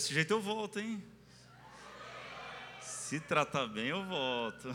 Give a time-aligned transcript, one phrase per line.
[0.00, 1.04] Desse jeito eu volto, hein?
[2.80, 4.74] Se tratar bem, eu volto.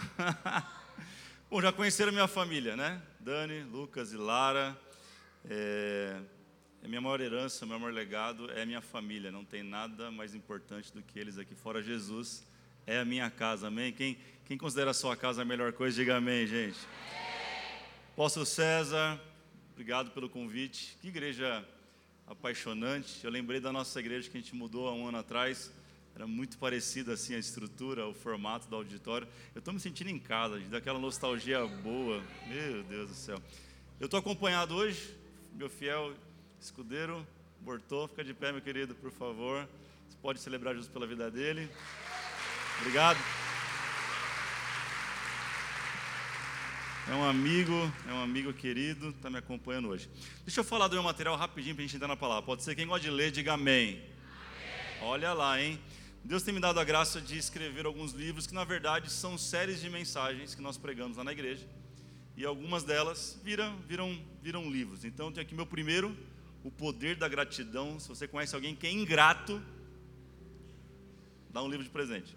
[1.49, 3.01] Bom, já conheceram minha família, né?
[3.19, 4.79] Dani, Lucas e Lara.
[5.49, 6.21] É,
[6.83, 9.31] é minha maior herança, meu maior legado é minha família.
[9.31, 11.81] Não tem nada mais importante do que eles aqui fora.
[11.81, 12.45] Jesus
[12.85, 13.91] é a minha casa, amém?
[13.91, 16.77] Quem, quem considera a sua casa a melhor coisa, diga amém, gente.
[18.13, 19.19] Apóstolo César,
[19.71, 20.95] obrigado pelo convite.
[21.01, 21.67] Que igreja
[22.27, 23.23] apaixonante.
[23.23, 25.71] Eu lembrei da nossa igreja que a gente mudou há um ano atrás.
[26.15, 29.27] Era muito parecida assim a estrutura, o formato do auditório.
[29.53, 32.23] Eu estou me sentindo em casa, daquela nostalgia boa.
[32.47, 33.37] Meu Deus do céu.
[33.99, 35.13] Eu estou acompanhado hoje,
[35.53, 36.13] meu fiel
[36.59, 37.25] escudeiro,
[37.59, 38.07] Bortô.
[38.07, 39.67] Fica de pé, meu querido, por favor.
[40.07, 41.69] Você pode celebrar Jesus pela vida dele.
[42.79, 43.44] Obrigado.
[47.07, 47.71] É um amigo,
[48.09, 50.09] é um amigo querido, está me acompanhando hoje.
[50.43, 52.41] Deixa eu falar do meu material rapidinho para a gente entrar na palavra.
[52.41, 53.89] Pode ser quem gosta de ler, diga amém.
[53.89, 54.03] amém.
[55.03, 55.79] Olha lá, hein?
[56.23, 59.79] Deus tem me dado a graça de escrever alguns livros que, na verdade, são séries
[59.81, 61.67] de mensagens que nós pregamos lá na igreja.
[62.35, 65.05] E algumas delas viram, viram, viram livros.
[65.05, 66.17] Então, eu tenho aqui meu primeiro,
[66.63, 67.99] O Poder da Gratidão.
[67.99, 69.61] Se você conhece alguém que é ingrato,
[71.51, 72.35] dá um livro de presente.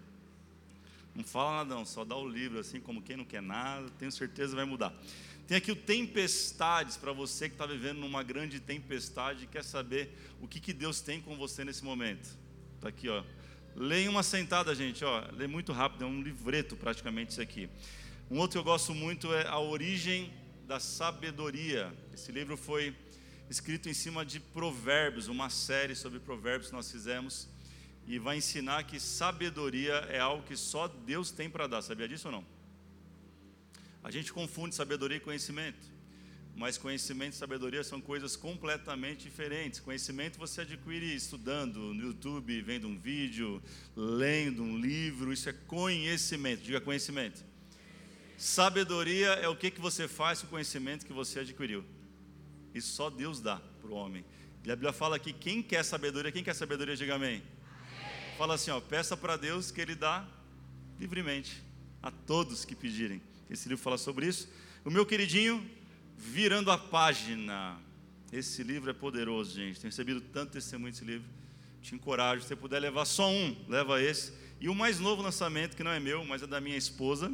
[1.15, 4.11] Não fala nada, não, só dá o livro, assim como quem não quer nada, tenho
[4.11, 4.93] certeza vai mudar.
[5.47, 10.15] Tem aqui o Tempestades, para você que está vivendo numa grande tempestade e quer saber
[10.39, 12.37] o que, que Deus tem com você nesse momento.
[12.75, 13.23] Está aqui, ó.
[13.75, 15.23] Leia uma sentada, gente, ó.
[15.33, 17.67] Lê muito rápido, é um livreto praticamente isso aqui.
[18.29, 20.31] Um outro que eu gosto muito é A Origem
[20.67, 21.91] da Sabedoria.
[22.13, 22.95] Esse livro foi
[23.49, 27.49] escrito em cima de provérbios, uma série sobre provérbios que nós fizemos
[28.09, 31.83] e vai ensinar que sabedoria é algo que só Deus tem para dar.
[31.83, 32.45] Sabia disso ou não?
[34.03, 35.87] A gente confunde sabedoria e conhecimento,
[36.55, 39.79] mas conhecimento e sabedoria são coisas completamente diferentes.
[39.79, 43.61] Conhecimento você adquire estudando no YouTube, vendo um vídeo,
[43.95, 46.63] lendo um livro, isso é conhecimento.
[46.63, 47.45] Diga conhecimento.
[48.39, 51.85] Sabedoria é o que, que você faz com o conhecimento que você adquiriu.
[52.73, 54.25] Isso só Deus dá para o homem.
[54.65, 57.43] E a Bíblia fala que quem quer sabedoria, quem quer sabedoria, diga amém
[58.39, 60.25] fala assim: ó, peça para Deus que Ele dá
[60.97, 61.61] livremente
[62.01, 63.21] a todos que pedirem.
[63.49, 64.47] Esse livro fala sobre isso.
[64.85, 65.69] O meu queridinho,
[66.17, 67.77] virando a página.
[68.31, 69.81] Esse livro é poderoso, gente.
[69.81, 71.27] Tenho recebido tanto testemunho desse livro.
[71.81, 72.43] Te encorajo.
[72.43, 74.31] Se você puder levar só um, leva esse.
[74.61, 77.29] E o mais novo lançamento, que não é meu, mas é da minha esposa,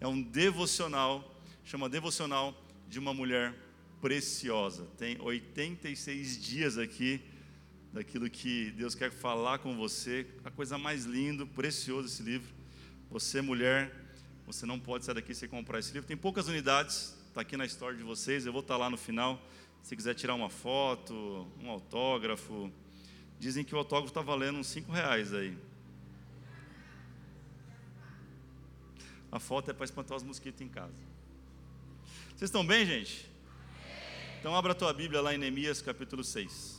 [0.00, 2.54] é um devocional, chama Devocional
[2.88, 3.52] de uma Mulher
[4.00, 4.86] Preciosa.
[4.96, 7.20] Tem 86 dias aqui
[7.96, 10.26] daquilo que Deus quer falar com você.
[10.44, 12.54] A coisa mais linda, precioso esse livro.
[13.10, 13.90] Você, mulher,
[14.46, 16.06] você não pode sair daqui sem comprar esse livro.
[16.06, 18.44] Tem poucas unidades, está aqui na história de vocês.
[18.44, 19.42] Eu vou estar tá lá no final.
[19.82, 22.70] Se quiser tirar uma foto, um autógrafo.
[23.40, 25.56] Dizem que o autógrafo está valendo uns 5 reais aí.
[29.32, 31.00] A foto é para espantar os mosquitos em casa.
[32.28, 33.26] Vocês estão bem, gente?
[34.38, 36.75] Então abra a tua Bíblia lá em Neemias capítulo 6.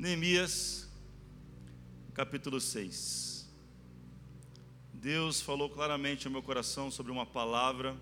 [0.00, 0.88] Neemias,
[2.14, 3.46] capítulo 6.
[4.94, 7.94] Deus falou claramente ao meu coração sobre uma palavra.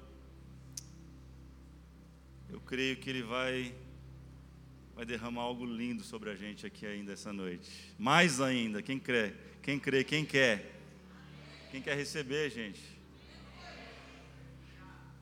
[2.49, 3.75] Eu creio que Ele vai,
[4.95, 7.69] vai derramar algo lindo sobre a gente aqui ainda essa noite.
[7.99, 9.35] Mais ainda, quem crê?
[9.61, 10.05] Quem crê?
[10.05, 10.81] Quem quer?
[11.73, 12.81] Quem quer receber, gente?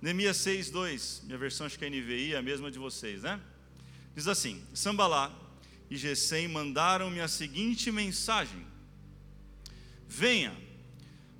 [0.02, 3.40] Neemias 6, 2, minha versão acho que é NVI, é a mesma de vocês, né?
[4.14, 5.45] Diz assim: Sambalá,
[5.90, 8.66] e Gesem mandaram-me a seguinte mensagem:
[10.08, 10.56] Venha,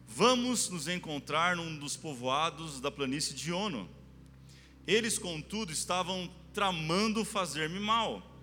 [0.06, 3.88] vamos nos encontrar num dos povoados da planície de Ono.
[4.86, 8.34] Eles, contudo, estavam tramando fazer-me mal.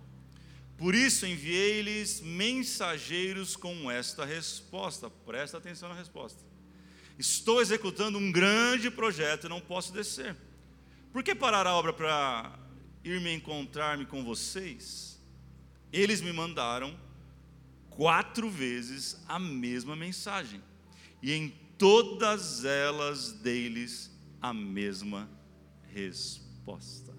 [0.78, 5.10] Por isso enviei-lhes mensageiros com esta resposta.
[5.10, 6.44] Presta atenção na resposta.
[7.18, 10.36] Estou executando um grande projeto e não posso descer.
[11.12, 12.60] Por que parar a obra para
[13.04, 15.12] ir me encontrar-me com vocês?
[15.94, 17.00] Eles me mandaram
[17.92, 20.62] quatro vezes a mesma mensagem,
[21.22, 24.12] e em todas elas deles
[24.42, 25.30] a mesma
[25.94, 27.13] resposta.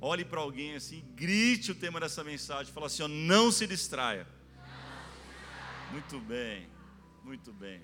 [0.00, 4.26] Olhe para alguém assim, grite o tema dessa mensagem, fala assim: ó, não se distraia.
[5.92, 6.66] Muito bem,
[7.22, 7.82] muito bem.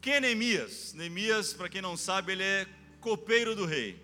[0.00, 0.92] Quem é Neemias?
[0.92, 2.66] Neemias, para quem não sabe, ele é
[3.00, 4.02] copeiro do rei,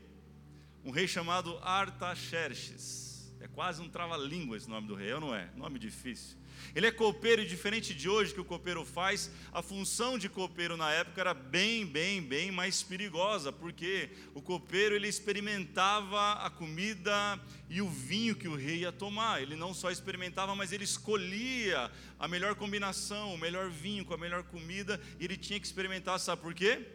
[0.84, 3.09] um rei chamado Artaxerxes.
[3.54, 5.50] Quase um trava-língua esse nome do rei, não é?
[5.56, 6.36] Nome difícil.
[6.74, 10.76] Ele é copeiro e diferente de hoje que o copeiro faz, a função de copeiro
[10.76, 17.40] na época era bem, bem, bem mais perigosa, porque o copeiro ele experimentava a comida
[17.68, 19.42] e o vinho que o rei ia tomar.
[19.42, 24.18] Ele não só experimentava, mas ele escolhia a melhor combinação, o melhor vinho com a
[24.18, 26.86] melhor comida, e ele tinha que experimentar, sabe por quê?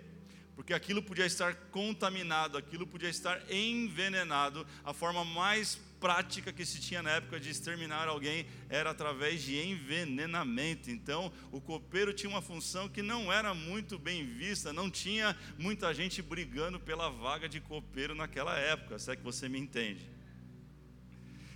[0.55, 4.65] porque aquilo podia estar contaminado, aquilo podia estar envenenado.
[4.85, 9.57] A forma mais prática que se tinha na época de exterminar alguém era através de
[9.59, 10.91] envenenamento.
[10.91, 15.91] Então, o copeiro tinha uma função que não era muito bem vista, não tinha muita
[15.95, 20.07] gente brigando pela vaga de copeiro naquela época, se é que você me entende.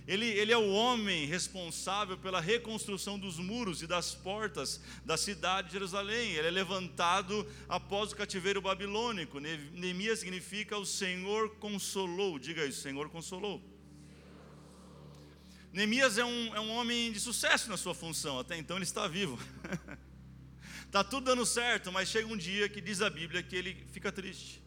[0.04, 5.68] Ele, ele, é o homem responsável pela reconstrução dos muros e das portas da cidade
[5.68, 6.32] de Jerusalém.
[6.32, 9.38] Ele é levantado após o cativeiro babilônico.
[9.38, 12.36] Neemias significa o Senhor consolou.
[12.36, 13.69] Diga isso, Senhor consolou.
[15.72, 19.06] Neemias é um, é um homem de sucesso na sua função, até então ele está
[19.06, 19.38] vivo.
[20.84, 24.10] Está tudo dando certo, mas chega um dia que diz a Bíblia que ele fica
[24.10, 24.60] triste.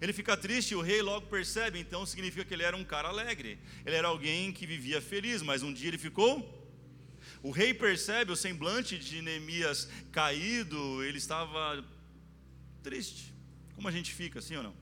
[0.00, 3.08] Ele fica triste e o rei logo percebe, então significa que ele era um cara
[3.08, 3.58] alegre.
[3.84, 6.54] Ele era alguém que vivia feliz, mas um dia ele ficou.
[7.42, 11.84] O rei percebe o semblante de Neemias caído, ele estava
[12.82, 13.34] triste.
[13.74, 14.74] Como a gente fica, assim ou não?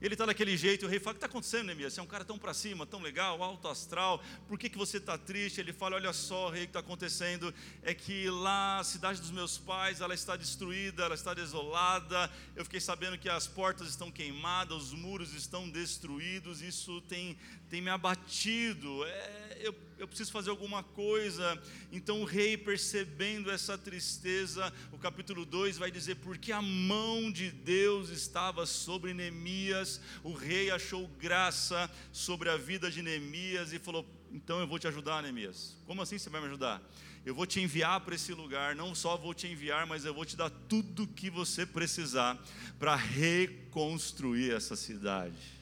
[0.00, 1.92] Ele está daquele jeito, o rei fala: O que está acontecendo, Neemias?
[1.92, 4.96] Você é um cara tão para cima, tão legal, alto astral, por que, que você
[4.96, 5.60] está triste?
[5.60, 7.52] Ele fala: Olha só, rei, o que está acontecendo
[7.82, 12.30] é que lá a cidade dos meus pais ela está destruída, ela está desolada.
[12.56, 17.36] Eu fiquei sabendo que as portas estão queimadas, os muros estão destruídos, isso tem,
[17.68, 19.04] tem me abatido.
[19.04, 21.60] É, eu, eu preciso fazer alguma coisa.
[21.92, 27.50] Então o rei, percebendo essa tristeza, o capítulo 2 vai dizer: Porque a mão de
[27.50, 34.06] Deus estava sobre Neemias, o rei achou graça sobre a vida de Neemias e falou:
[34.32, 35.76] Então eu vou te ajudar, Neemias.
[35.86, 36.82] Como assim você vai me ajudar?
[37.24, 40.24] Eu vou te enviar para esse lugar, não só vou te enviar, mas eu vou
[40.24, 42.42] te dar tudo o que você precisar
[42.78, 45.59] para reconstruir essa cidade.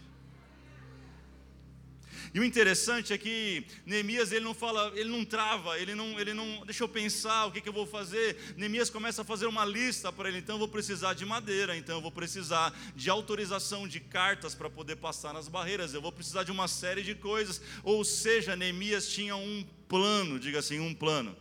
[2.34, 6.34] E o interessante é que Neemias ele não fala, ele não trava, ele não, ele
[6.34, 8.36] não, deixa eu pensar o que, que eu vou fazer.
[8.56, 11.96] Neemias começa a fazer uma lista para ele, então eu vou precisar de madeira, então
[11.96, 16.42] eu vou precisar de autorização de cartas para poder passar nas barreiras, eu vou precisar
[16.42, 17.60] de uma série de coisas.
[17.82, 21.36] Ou seja, Neemias tinha um plano, diga assim, um plano.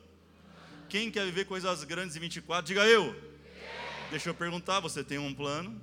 [0.90, 3.14] Quem quer viver coisas grandes em 24, diga eu.
[4.10, 5.82] Deixa eu perguntar, você tem um plano?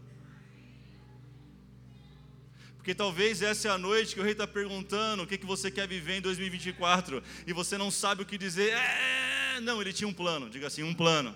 [2.84, 5.70] Porque talvez essa é a noite que o rei está perguntando o que, que você
[5.70, 8.74] quer viver em 2024 e você não sabe o que dizer.
[8.74, 11.34] É, não, ele tinha um plano, diga assim, um plano.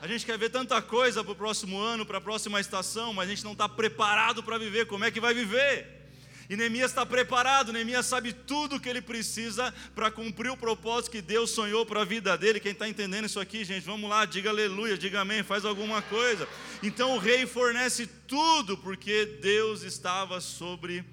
[0.00, 3.26] A gente quer ver tanta coisa para o próximo ano, para a próxima estação, mas
[3.26, 4.86] a gente não está preparado para viver.
[4.86, 6.03] Como é que vai viver?
[6.48, 11.10] E Neemias está preparado, Neemias sabe tudo o que ele precisa para cumprir o propósito
[11.10, 12.60] que Deus sonhou para a vida dele.
[12.60, 16.46] Quem está entendendo isso aqui, gente, vamos lá, diga aleluia, diga amém, faz alguma coisa.
[16.82, 21.04] Então o rei fornece tudo, porque Deus estava sobre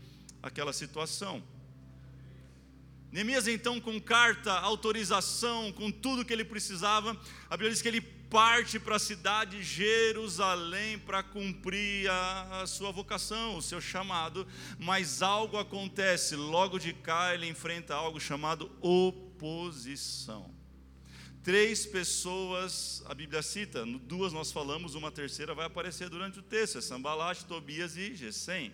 [0.44, 1.42] aquela situação.
[3.12, 7.12] Neemias, então, com carta, autorização, com tudo que ele precisava,
[7.50, 12.66] a Bíblia diz que ele parte para a cidade de Jerusalém para cumprir a, a,
[12.66, 14.48] sua vocação, o seu chamado,
[14.80, 20.50] mas algo acontece, logo de cá ele enfrenta algo chamado oposição.
[21.44, 26.78] Três pessoas, a Bíblia cita, duas nós falamos, uma terceira vai aparecer durante o texto,
[26.78, 28.72] é Sambalat, Tobias e Gesem.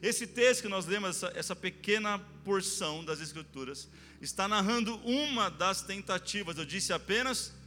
[0.00, 3.88] Esse texto que nós lemos, essa, essa pequena porção das Escrituras,
[4.20, 7.58] está narrando uma das tentativas, eu disse apenas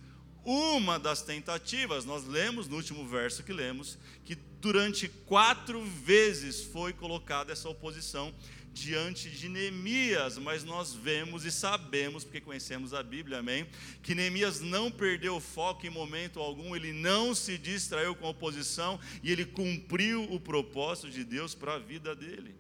[0.46, 6.92] uma das tentativas, nós lemos no último verso que lemos, que durante quatro vezes foi
[6.92, 8.34] colocada essa oposição
[8.74, 13.68] diante de Neemias, mas nós vemos e sabemos, porque conhecemos a Bíblia, amém,
[14.02, 19.00] que Neemias não perdeu foco em momento algum, ele não se distraiu com a oposição
[19.22, 22.56] e ele cumpriu o propósito de Deus para a vida dele.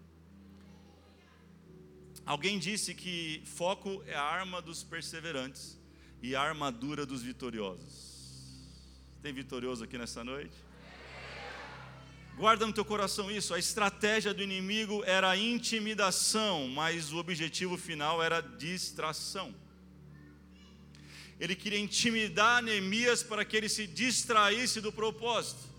[2.25, 5.82] Alguém disse que foco é a arma dos perseverantes
[6.23, 8.01] e a armadura dos vitoriosos.
[9.21, 10.55] Tem vitorioso aqui nessa noite?
[12.37, 13.53] Guarda no teu coração isso.
[13.53, 19.53] A estratégia do inimigo era intimidação, mas o objetivo final era distração.
[21.41, 25.72] Ele queria intimidar Neemias para que ele se distraísse do propósito.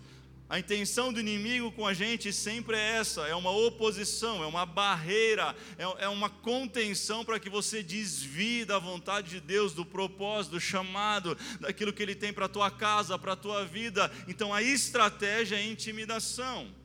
[0.47, 4.65] A intenção do inimigo com a gente sempre é essa: é uma oposição, é uma
[4.65, 10.53] barreira, é, é uma contenção para que você desvie da vontade de Deus, do propósito,
[10.53, 14.11] do chamado, daquilo que Ele tem para a tua casa, para a tua vida.
[14.27, 16.84] Então a estratégia é a intimidação.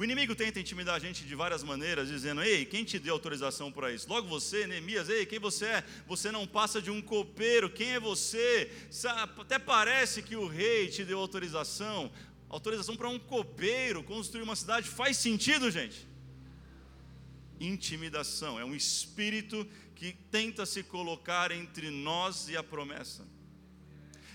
[0.00, 3.70] O inimigo tenta intimidar a gente de várias maneiras, dizendo: Ei, quem te deu autorização
[3.70, 4.08] para isso?
[4.08, 5.84] Logo você, Neemias, ei, quem você é?
[6.06, 8.72] Você não passa de um copeiro, quem é você?
[9.38, 12.10] Até parece que o rei te deu autorização.
[12.48, 16.08] Autorização para um copeiro construir uma cidade faz sentido, gente?
[17.60, 23.28] Intimidação é um espírito que tenta se colocar entre nós e a promessa.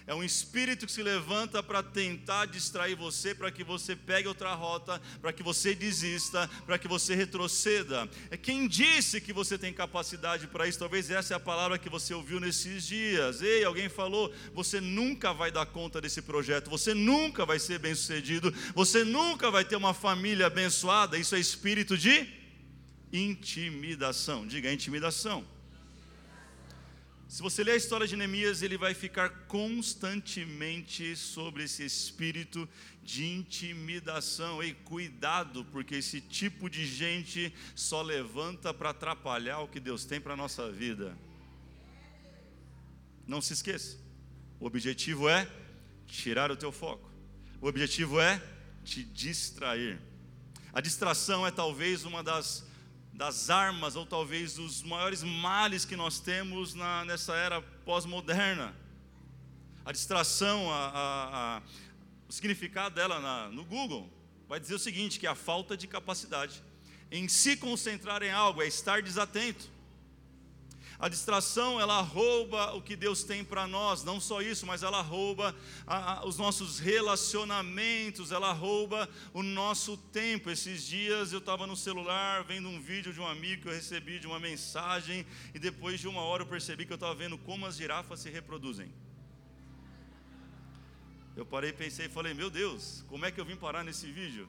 [0.08, 4.54] É um espírito que se levanta para tentar distrair você, para que você pegue outra
[4.54, 8.08] rota, para que você desista, para que você retroceda.
[8.30, 10.78] É quem disse que você tem capacidade para isso.
[10.78, 13.42] Talvez essa é a palavra que você ouviu nesses dias.
[13.42, 18.54] Ei, alguém falou: você nunca vai dar conta desse projeto, você nunca vai ser bem-sucedido,
[18.76, 21.18] você nunca vai ter uma família abençoada.
[21.18, 22.28] Isso é espírito de
[23.12, 24.46] intimidação.
[24.46, 25.55] Diga intimidação.
[27.28, 32.70] Se você ler a história de Neemias, ele vai ficar constantemente sobre esse espírito
[33.04, 34.64] de intimidação.
[34.64, 40.22] E cuidado, porque esse tipo de gente só levanta para atrapalhar o que Deus tem
[40.22, 41.18] para a nossa vida.
[43.28, 43.98] Não se esqueça.
[44.60, 45.50] O objetivo é
[46.06, 47.12] tirar o teu foco.
[47.60, 48.42] O objetivo é
[48.84, 50.00] te distrair.
[50.72, 52.64] A distração é talvez uma das
[53.16, 58.76] das armas, ou talvez dos maiores males que nós temos na, nessa era pós-moderna.
[59.86, 61.62] A distração, a, a, a,
[62.28, 64.10] o significado dela na, no Google
[64.50, 66.62] vai dizer o seguinte: que a falta de capacidade
[67.10, 69.70] em se concentrar em algo é estar desatento.
[70.98, 75.02] A distração, ela rouba o que Deus tem para nós, não só isso, mas ela
[75.02, 75.54] rouba
[75.86, 80.50] a, a, os nossos relacionamentos, ela rouba o nosso tempo.
[80.50, 84.20] Esses dias eu estava no celular vendo um vídeo de um amigo que eu recebi
[84.20, 87.66] de uma mensagem, e depois de uma hora eu percebi que eu estava vendo como
[87.66, 88.94] as girafas se reproduzem.
[91.36, 94.48] Eu parei, pensei e falei: Meu Deus, como é que eu vim parar nesse vídeo?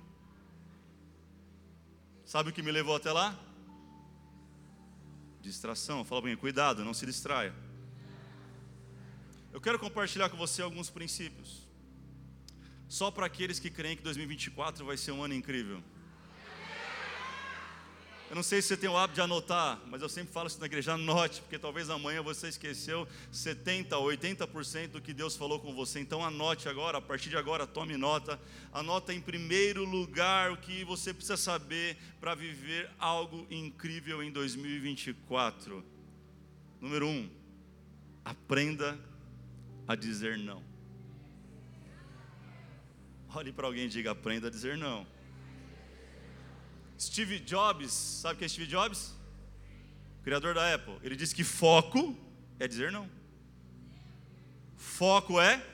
[2.24, 3.36] Sabe o que me levou até lá?
[5.46, 6.04] Distração.
[6.04, 7.54] Fala bem, cuidado, não se distraia.
[9.52, 11.66] Eu quero compartilhar com você alguns princípios.
[12.88, 15.82] Só para aqueles que creem que 2024 vai ser um ano incrível.
[18.28, 20.58] Eu não sei se você tem o hábito de anotar, mas eu sempre falo isso
[20.58, 25.60] na igreja, anote, porque talvez amanhã você esqueceu 70 ou 80% do que Deus falou
[25.60, 26.00] com você.
[26.00, 28.40] Então anote agora, a partir de agora, tome nota.
[28.72, 35.84] Anota em primeiro lugar o que você precisa saber para viver algo incrível em 2024.
[36.80, 37.30] Número um,
[38.24, 38.98] aprenda
[39.86, 40.64] a dizer não.
[43.32, 45.06] Olhe para alguém e diga: aprenda a dizer não.
[46.98, 49.16] Steve Jobs, sabe o que é Steve Jobs?
[50.26, 50.98] criador da Apple.
[51.04, 52.18] Ele disse que foco
[52.58, 53.08] é dizer não.
[54.76, 55.64] Foco é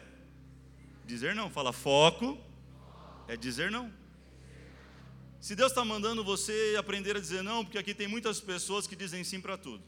[1.06, 1.48] dizer não.
[1.48, 2.38] Fala, foco
[3.26, 3.90] é dizer não.
[5.40, 8.94] Se Deus está mandando você aprender a dizer não, porque aqui tem muitas pessoas que
[8.94, 9.82] dizem sim para tudo.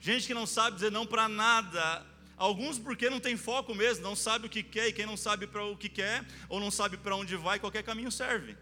[0.00, 2.06] Gente que não sabe dizer não para nada.
[2.34, 5.46] Alguns porque não tem foco mesmo, não sabe o que quer, e quem não sabe
[5.46, 8.56] para o que quer, ou não sabe para onde vai, qualquer caminho serve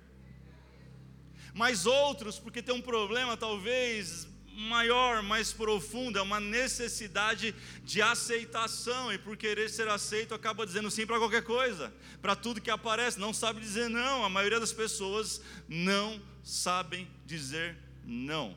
[1.54, 9.12] mas outros porque tem um problema talvez maior, mais profundo, é uma necessidade de aceitação,
[9.12, 11.92] e por querer ser aceito acaba dizendo sim para qualquer coisa,
[12.22, 14.24] para tudo que aparece, não sabe dizer não.
[14.24, 18.56] A maioria das pessoas não sabem dizer não,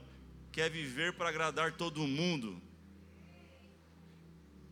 [0.52, 2.62] quer viver para agradar todo mundo.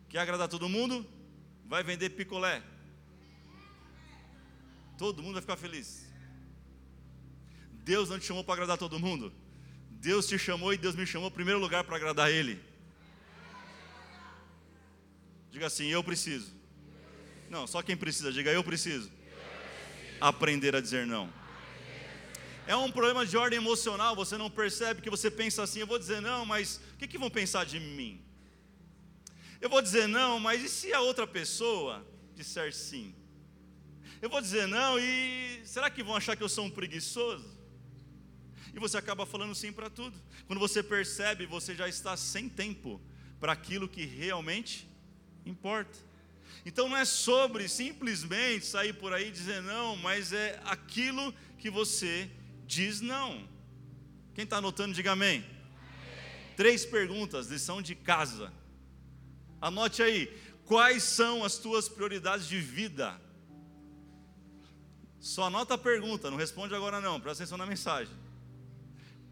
[0.08, 1.04] Quer agradar todo mundo?
[1.64, 2.62] Vai vender picolé.
[4.96, 6.05] Todo mundo vai ficar feliz.
[7.86, 9.32] Deus não te chamou para agradar todo mundo.
[9.88, 12.60] Deus te chamou e Deus me chamou em primeiro lugar para agradar Ele.
[15.52, 16.52] Diga assim: Eu preciso.
[17.48, 19.08] Não, só quem precisa, diga eu preciso.
[20.20, 21.32] Aprender a dizer não.
[22.66, 26.00] É um problema de ordem emocional, você não percebe que você pensa assim: eu vou
[26.00, 28.20] dizer não, mas o que, que vão pensar de mim?
[29.60, 33.14] Eu vou dizer não, mas e se a outra pessoa disser sim?
[34.20, 37.55] Eu vou dizer não e será que vão achar que eu sou um preguiçoso?
[38.76, 40.20] E você acaba falando sim para tudo.
[40.46, 43.00] Quando você percebe, você já está sem tempo
[43.40, 44.86] para aquilo que realmente
[45.46, 45.98] importa.
[46.62, 52.30] Então não é sobre simplesmente sair por aí dizer não, mas é aquilo que você
[52.66, 53.48] diz não.
[54.34, 55.38] Quem está anotando, diga amém.
[55.38, 56.54] amém.
[56.54, 58.52] Três perguntas, lição de casa.
[59.58, 60.26] Anote aí,
[60.66, 63.18] quais são as tuas prioridades de vida?
[65.18, 68.25] Só anota a pergunta, não responde agora não, presta atenção na mensagem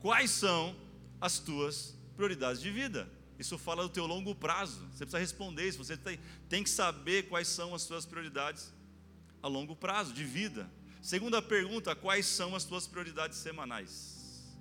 [0.04, 0.76] quais são
[1.18, 3.08] as tuas prioridades de vida.
[3.38, 4.86] Isso fala do teu longo prazo.
[4.90, 5.78] Você precisa responder isso.
[5.78, 8.70] Você tem, tem que saber quais são as suas prioridades
[9.42, 10.70] a longo prazo de vida.
[11.00, 14.54] Segunda pergunta: quais são as tuas prioridades semanais?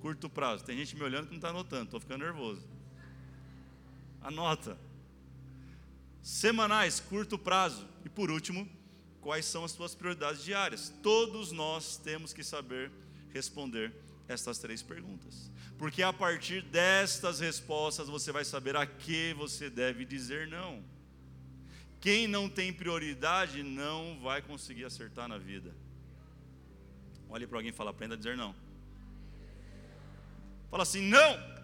[0.00, 0.64] Curto prazo.
[0.64, 2.66] Tem gente me olhando que não está anotando, estou ficando nervoso.
[4.20, 4.76] Anota.
[6.20, 7.86] Semanais, curto prazo.
[8.04, 8.68] E por último,
[9.20, 10.92] quais são as tuas prioridades diárias?
[11.00, 12.90] Todos nós temos que saber
[13.32, 15.50] responder estas três perguntas.
[15.78, 20.84] Porque a partir destas respostas você vai saber a que você deve dizer não.
[22.00, 25.74] Quem não tem prioridade não vai conseguir acertar na vida.
[27.28, 28.54] Olhe para alguém e fala, aprenda a dizer não.
[30.70, 31.58] Fala assim, não.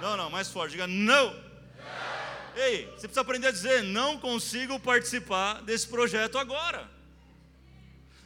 [0.00, 1.32] Não, não, mais forte, diga não.
[1.32, 1.52] não.
[2.56, 6.90] Ei, você precisa aprender a dizer, não consigo participar desse projeto agora.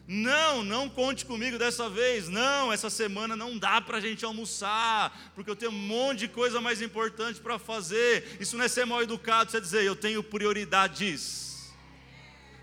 [0.08, 2.28] Não, não conte comigo dessa vez.
[2.28, 6.28] Não, essa semana não dá para a gente almoçar, porque eu tenho um monte de
[6.28, 8.36] coisa mais importante para fazer.
[8.38, 11.74] Isso não é ser mal educado, você dizer, eu tenho prioridades.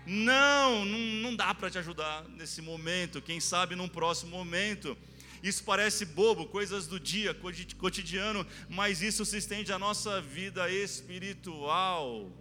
[0.06, 3.20] Não, não, não dá para te ajudar nesse momento.
[3.20, 4.96] Quem sabe num próximo momento.
[5.42, 7.36] Isso parece bobo, coisas do dia,
[7.76, 12.32] cotidiano, mas isso se estende à nossa vida espiritual.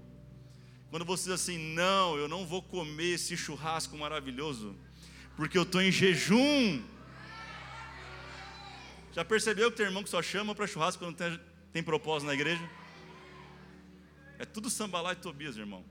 [0.90, 4.74] Quando você diz assim, não, eu não vou comer esse churrasco maravilhoso
[5.36, 6.82] porque eu estou em jejum.
[9.14, 11.40] Já percebeu que tem irmão que só chama para churrasco quando tem,
[11.72, 12.68] tem propósito na igreja?
[14.40, 15.84] É tudo sambalá e Tobias, irmão.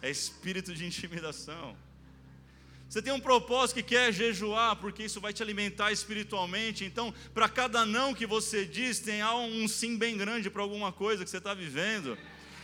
[0.00, 1.76] É espírito de intimidação.
[2.88, 6.84] Você tem um propósito que quer jejuar, porque isso vai te alimentar espiritualmente.
[6.84, 11.24] Então, para cada não que você diz, tem um sim bem grande para alguma coisa
[11.24, 12.18] que você está vivendo.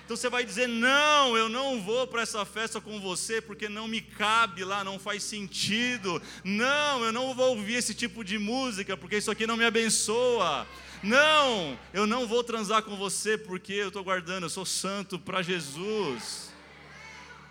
[0.09, 3.87] Então você vai dizer: Não, eu não vou para essa festa com você porque não
[3.87, 6.23] me cabe lá, não faz sentido.
[6.43, 10.67] Não, eu não vou ouvir esse tipo de música porque isso aqui não me abençoa.
[11.03, 15.43] Não, eu não vou transar com você porque eu estou guardando, eu sou santo para
[15.43, 16.55] Jesus.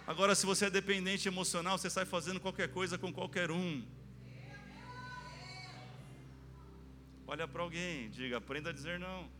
[0.08, 3.86] Agora, se você é dependente emocional, você sai fazendo qualquer coisa com qualquer um.
[7.28, 9.37] Olha para alguém, diga: aprenda a dizer não.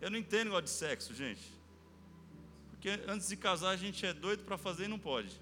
[0.00, 1.58] Eu não entendo negócio de sexo, gente.
[2.70, 5.40] Porque antes de casar a gente é doido para fazer e não pode.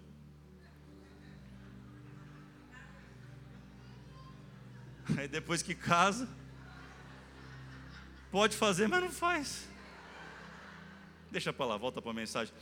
[5.19, 6.29] Aí depois que casa,
[8.31, 9.69] pode fazer, mas não faz.
[11.31, 12.55] Deixa para lá, volta para a mensagem.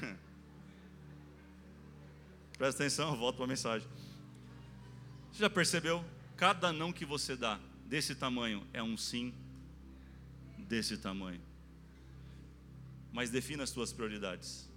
[2.58, 3.88] Presta atenção, volta para a mensagem.
[5.30, 6.04] Você já percebeu?
[6.36, 9.32] Cada não que você dá desse tamanho é um sim
[10.68, 11.40] desse tamanho.
[13.12, 14.68] Mas defina as tuas prioridades.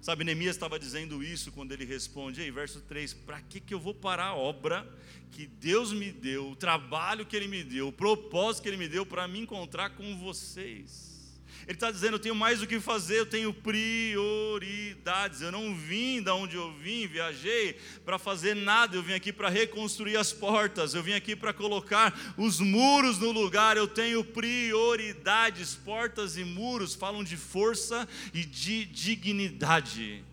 [0.00, 3.80] Sabe, Neemias estava dizendo isso quando ele responde, aí, verso 3: para que, que eu
[3.80, 4.88] vou parar a obra
[5.32, 8.88] que Deus me deu, o trabalho que Ele me deu, o propósito que Ele me
[8.88, 11.17] deu para me encontrar com vocês?
[11.66, 15.40] Ele está dizendo: eu tenho mais o que fazer, eu tenho prioridades.
[15.40, 19.48] Eu não vim da onde eu vim, viajei para fazer nada, eu vim aqui para
[19.48, 23.76] reconstruir as portas, eu vim aqui para colocar os muros no lugar.
[23.76, 25.74] Eu tenho prioridades.
[25.74, 30.24] Portas e muros falam de força e de dignidade.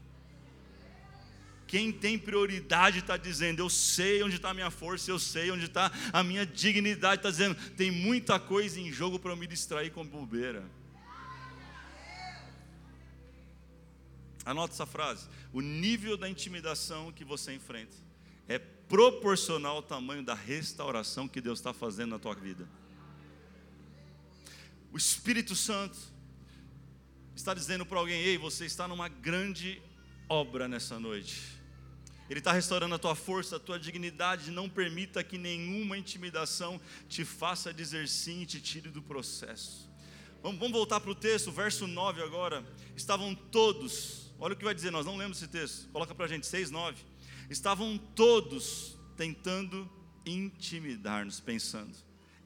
[1.68, 5.66] Quem tem prioridade está dizendo: Eu sei onde está a minha força, eu sei onde
[5.66, 7.18] está a minha dignidade.
[7.18, 10.64] Está dizendo: Tem muita coisa em jogo para eu me distrair com bobeira.
[14.46, 15.28] Anota essa frase.
[15.52, 17.96] O nível da intimidação que você enfrenta
[18.48, 22.70] é proporcional ao tamanho da restauração que Deus está fazendo na tua vida.
[24.94, 25.98] O Espírito Santo
[27.36, 29.82] está dizendo para alguém: ei, você está numa grande
[30.30, 31.56] obra nessa noite.
[32.30, 34.50] Ele está restaurando a tua força, a tua dignidade.
[34.50, 39.90] Não permita que nenhuma intimidação te faça dizer sim e te tire do processo.
[40.42, 42.66] Vamos, vamos voltar para o texto, verso 9 agora.
[42.96, 45.90] Estavam todos Olha o que vai dizer, nós não lemos esse texto.
[45.90, 46.98] Coloca para a gente, 6, 9.
[47.50, 49.90] Estavam todos tentando
[50.26, 51.96] intimidar-nos, pensando: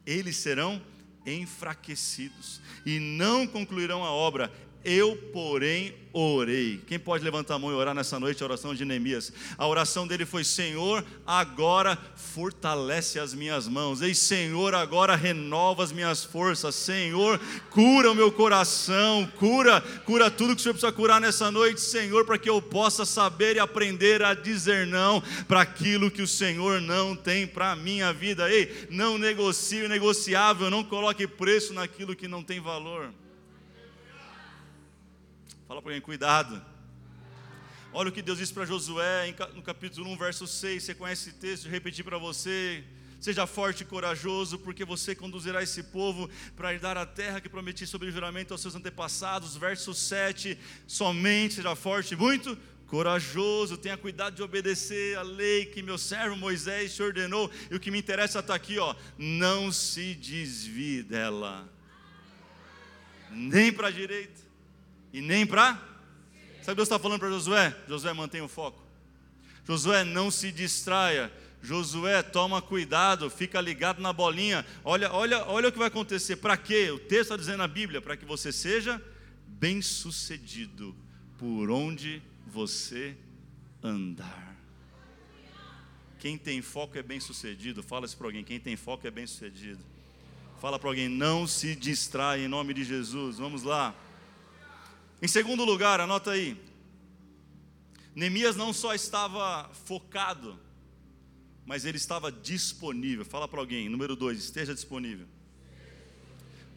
[0.06, 0.82] eles serão
[1.25, 4.52] enfraquecidos e não concluirão a obra.
[4.84, 6.82] Eu, porém, orei.
[6.88, 9.32] Quem pode levantar a mão e orar nessa noite a oração de Neemias?
[9.58, 14.02] A oração dele foi: Senhor, agora fortalece as minhas mãos.
[14.02, 16.76] Ei, Senhor, agora renova as minhas forças.
[16.76, 17.39] Senhor,
[17.70, 22.26] cura o meu coração, cura, cura tudo que o Senhor precisa curar nessa noite, Senhor,
[22.26, 26.80] para que eu possa saber e aprender a dizer não para aquilo que o Senhor
[26.80, 28.50] não tem para a minha vida.
[28.50, 33.13] Ei, não negocie o negociável, não coloque preço naquilo que não tem valor.
[35.70, 36.60] Fala para alguém, cuidado.
[37.94, 40.82] Olha o que Deus disse para Josué no capítulo 1, verso 6.
[40.82, 41.66] Você conhece esse texto?
[41.66, 42.84] Eu repetir para você.
[43.22, 47.86] Seja forte e corajoso, porque você conduzirá esse povo para herdar a terra que prometi
[47.86, 49.56] sobre o juramento aos seus antepassados.
[49.58, 50.58] Verso 7.
[50.88, 56.36] Somente seja forte e muito corajoso, tenha cuidado de obedecer a lei que meu servo
[56.36, 57.52] Moisés te ordenou.
[57.70, 61.72] E o que me interessa está aqui, ó, não se desvie dela,
[63.30, 64.49] nem para a direita
[65.13, 65.74] e nem para.
[66.62, 67.76] Sabe o que Deus está falando para Josué?
[67.88, 68.82] Josué, mantenha o foco.
[69.65, 71.32] Josué, não se distraia.
[71.62, 74.65] Josué, toma cuidado, fica ligado na bolinha.
[74.84, 76.38] Olha, olha, olha o que vai acontecer.
[76.38, 76.89] Para quê?
[76.91, 79.02] O texto está dizendo na Bíblia, para que você seja
[79.45, 80.95] bem-sucedido
[81.38, 83.15] por onde você
[83.84, 84.56] andar.
[86.17, 87.82] Quem tem foco é bem-sucedido.
[87.82, 88.43] Fala isso para alguém.
[88.43, 89.84] Quem tem foco é bem-sucedido.
[90.60, 93.38] Fala para alguém, não se distrai em nome de Jesus.
[93.38, 93.95] Vamos lá.
[95.22, 96.58] Em segundo lugar, anota aí.
[98.16, 100.60] Neemias não só estava focado,
[101.66, 103.26] mas ele estava disponível.
[103.26, 105.28] Fala para alguém, número dois, esteja disponível.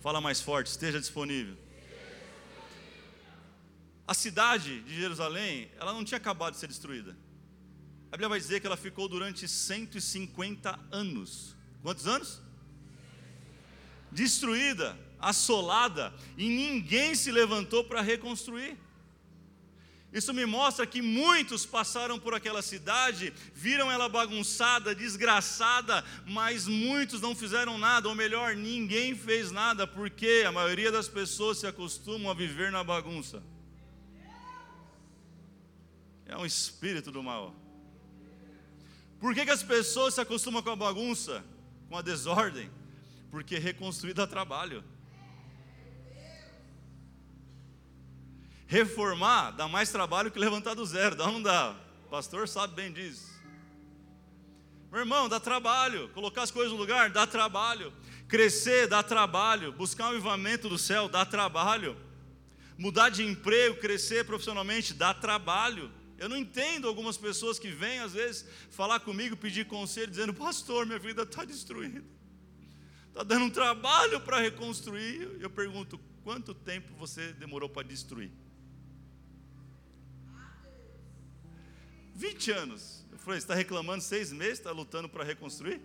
[0.00, 1.56] Fala mais forte, esteja disponível.
[4.06, 7.16] A cidade de Jerusalém, ela não tinha acabado de ser destruída.
[8.08, 11.56] A Bíblia vai dizer que ela ficou durante 150 anos.
[11.80, 12.42] Quantos anos?
[14.10, 18.76] Destruída, assolada, e ninguém se levantou para reconstruir.
[20.12, 27.22] Isso me mostra que muitos passaram por aquela cidade, viram ela bagunçada, desgraçada, mas muitos
[27.22, 32.30] não fizeram nada, ou melhor, ninguém fez nada, porque a maioria das pessoas se acostumam
[32.30, 33.42] a viver na bagunça.
[36.26, 37.54] É um espírito do mal.
[39.18, 41.42] Por que, que as pessoas se acostumam com a bagunça,
[41.88, 42.70] com a desordem?
[43.30, 44.84] Porque reconstruir dá trabalho.
[48.72, 51.76] Reformar dá mais trabalho que levantar do zero, dá ou não dá?
[52.06, 53.30] O pastor sabe bem disso.
[54.90, 56.08] Meu irmão, dá trabalho.
[56.14, 57.92] Colocar as coisas no lugar dá trabalho.
[58.26, 59.72] Crescer dá trabalho.
[59.72, 61.94] Buscar um avivamento do céu dá trabalho.
[62.78, 65.92] Mudar de emprego, crescer profissionalmente dá trabalho.
[66.16, 70.86] Eu não entendo algumas pessoas que vêm às vezes falar comigo, pedir conselho, dizendo: Pastor,
[70.86, 72.02] minha vida está destruída.
[73.08, 75.36] Está dando um trabalho para reconstruir.
[75.40, 78.32] Eu pergunto: quanto tempo você demorou para destruir?
[82.22, 83.04] 20 anos.
[83.10, 85.80] Eu falei, você está reclamando seis meses, está lutando para reconstruir?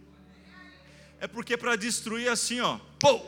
[1.20, 3.26] É porque para destruir assim, ó, pô!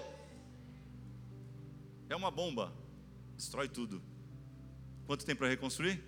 [2.07, 2.71] É uma bomba,
[3.35, 3.99] destrói tudo.
[5.07, 6.03] Quanto tempo para reconstruir?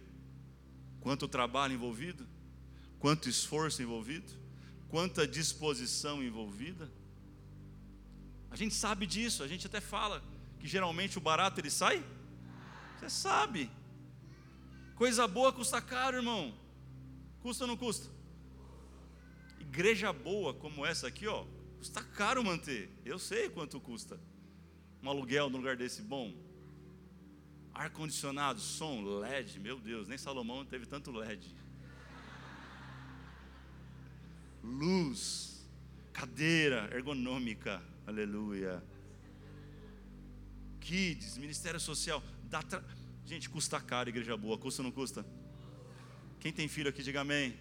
[0.99, 2.27] Quanto trabalho envolvido?
[2.99, 4.31] Quanto esforço envolvido?
[4.87, 6.87] Quanta disposição envolvida?
[8.51, 10.23] A gente sabe disso, a gente até fala
[10.59, 12.05] que geralmente o barato ele sai.
[12.99, 13.71] Você sabe.
[14.95, 16.60] Coisa boa custa caro, irmão.
[17.41, 18.09] Custa ou não custa?
[19.59, 21.45] Igreja boa como essa aqui, ó,
[21.77, 22.89] custa caro manter.
[23.03, 24.19] Eu sei quanto custa.
[25.01, 26.33] Um aluguel no lugar desse bom.
[27.73, 31.55] Ar condicionado, som, LED, meu Deus, nem Salomão teve tanto LED.
[34.61, 35.65] Luz,
[36.13, 38.83] cadeira ergonômica, aleluia.
[40.79, 42.83] Kids, Ministério Social, dá tra...
[43.25, 45.25] gente, custa caro igreja boa, custa ou não custa?
[46.41, 47.55] Quem tem filho aqui, diga amém.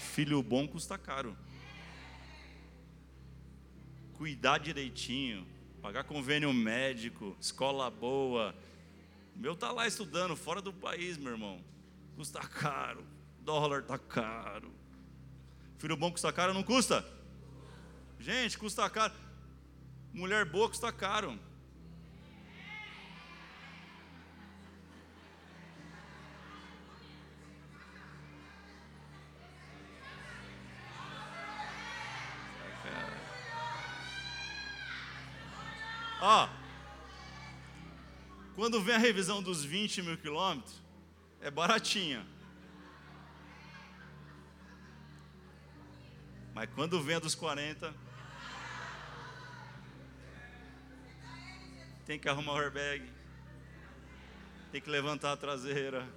[0.00, 1.36] Filho bom custa caro.
[4.14, 5.46] Cuidar direitinho,
[5.80, 8.52] pagar convênio médico, escola boa.
[9.36, 11.64] O meu tá lá estudando fora do país, meu irmão.
[12.16, 13.06] Custa caro.
[13.42, 14.72] Dólar tá caro.
[15.78, 17.06] Filho bom custa caro, não custa?
[18.18, 19.14] Gente, custa caro.
[20.12, 21.38] Mulher boa custa caro.
[36.26, 36.48] Ó,
[38.54, 40.80] quando vem a revisão dos 20 mil quilômetros,
[41.38, 42.26] é baratinha.
[46.54, 47.94] Mas quando vem a dos 40,
[52.06, 53.06] tem que arrumar o airbag,
[54.72, 56.08] tem que levantar a traseira.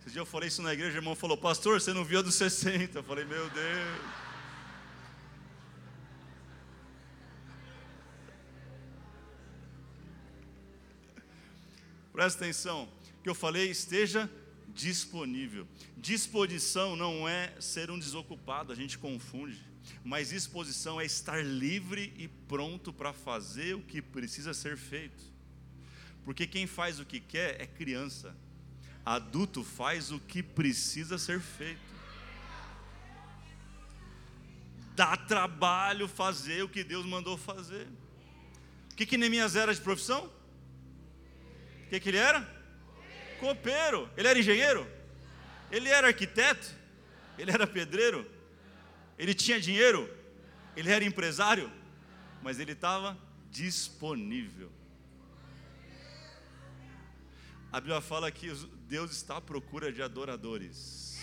[0.00, 2.22] Esse dia eu falei isso na igreja, o irmão falou, pastor, você não viu a
[2.22, 3.00] dos 60?
[3.00, 4.27] Eu falei, meu Deus.
[12.18, 12.88] Presta atenção,
[13.22, 14.28] que eu falei, esteja
[14.74, 15.68] disponível.
[15.96, 19.64] Disposição não é ser um desocupado, a gente confunde.
[20.02, 25.22] Mas disposição é estar livre e pronto para fazer o que precisa ser feito.
[26.24, 28.36] Porque quem faz o que quer é criança.
[29.06, 31.94] Adulto faz o que precisa ser feito.
[34.96, 37.86] Dá trabalho fazer o que Deus mandou fazer.
[38.90, 40.36] O que, que Neemias era de profissão?
[41.88, 42.46] O que, que ele era?
[43.40, 44.10] Copeiro.
[44.14, 44.86] Ele era engenheiro?
[45.70, 46.76] Ele era arquiteto?
[47.38, 48.30] Ele era pedreiro?
[49.18, 50.06] Ele tinha dinheiro?
[50.76, 51.72] Ele era empresário?
[52.42, 53.16] Mas ele estava
[53.50, 54.70] disponível.
[57.72, 58.52] A Bíblia fala que
[58.86, 61.18] Deus está à procura de adoradores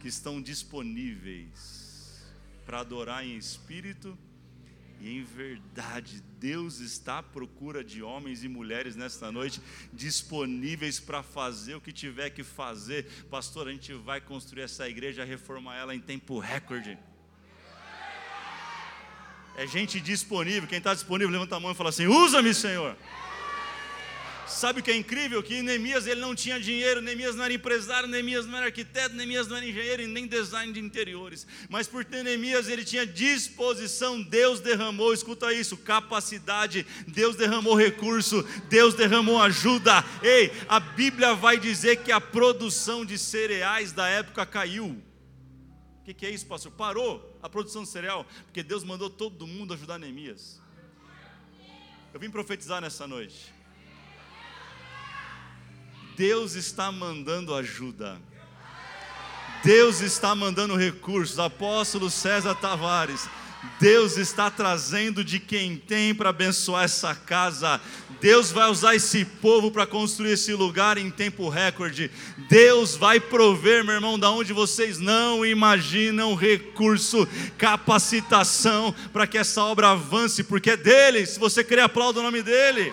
[0.00, 2.24] que estão disponíveis
[2.66, 4.18] para adorar em espírito
[5.00, 9.60] e em verdade, Deus está à procura de homens e mulheres nesta noite,
[9.92, 13.06] disponíveis para fazer o que tiver que fazer.
[13.30, 16.98] Pastor, a gente vai construir essa igreja, reformar ela em tempo recorde.
[19.56, 20.68] É gente disponível.
[20.68, 22.96] Quem está disponível, levanta a mão e fala assim: Usa-me, Senhor.
[24.48, 25.42] Sabe o que é incrível?
[25.42, 29.46] Que Neemias ele não tinha dinheiro, Neemias não era empresário, Neemias não era arquiteto, Neemias
[29.46, 31.46] não era engenheiro e nem design de interiores.
[31.68, 38.42] Mas por ter Neemias ele tinha disposição, Deus derramou, escuta isso, capacidade, Deus derramou recurso,
[38.70, 40.02] Deus derramou ajuda.
[40.22, 44.86] Ei, a Bíblia vai dizer que a produção de cereais da época caiu.
[46.00, 46.72] O que, que é isso, pastor?
[46.72, 50.58] Parou a produção de cereal, porque Deus mandou todo mundo ajudar Neemias.
[52.14, 53.58] Eu vim profetizar nessa noite
[56.18, 58.20] Deus está mandando ajuda.
[59.62, 61.38] Deus está mandando recursos.
[61.38, 63.28] Apóstolo César Tavares.
[63.80, 67.80] Deus está trazendo de quem tem para abençoar essa casa.
[68.20, 72.10] Deus vai usar esse povo para construir esse lugar em tempo recorde.
[72.48, 79.62] Deus vai prover, meu irmão, da onde vocês não imaginam recurso, capacitação para que essa
[79.62, 81.24] obra avance, porque é dele.
[81.26, 82.92] Se você quer aplaudir o nome dele.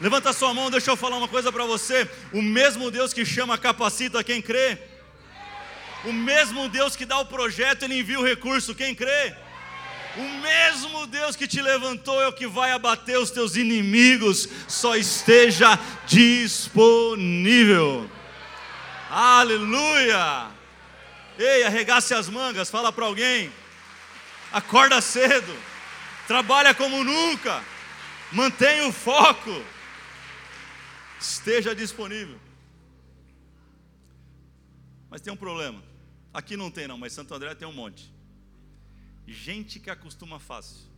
[0.00, 2.08] Levanta sua mão, deixa eu falar uma coisa para você.
[2.32, 4.78] O mesmo Deus que chama, capacita quem crê.
[6.04, 9.34] O mesmo Deus que dá o projeto, ele envia o recurso, quem crê?
[10.16, 14.94] O mesmo Deus que te levantou é o que vai abater os teus inimigos, só
[14.94, 18.08] esteja disponível.
[19.10, 20.46] Aleluia!
[21.36, 23.52] Ei, arregace as mangas, fala para alguém.
[24.52, 25.52] Acorda cedo,
[26.28, 27.62] trabalha como nunca,
[28.32, 29.60] mantenha o foco
[31.20, 32.38] esteja disponível.
[35.10, 35.82] Mas tem um problema.
[36.32, 38.12] Aqui não tem não, mas Santo André tem um monte.
[39.26, 40.88] Gente que acostuma fácil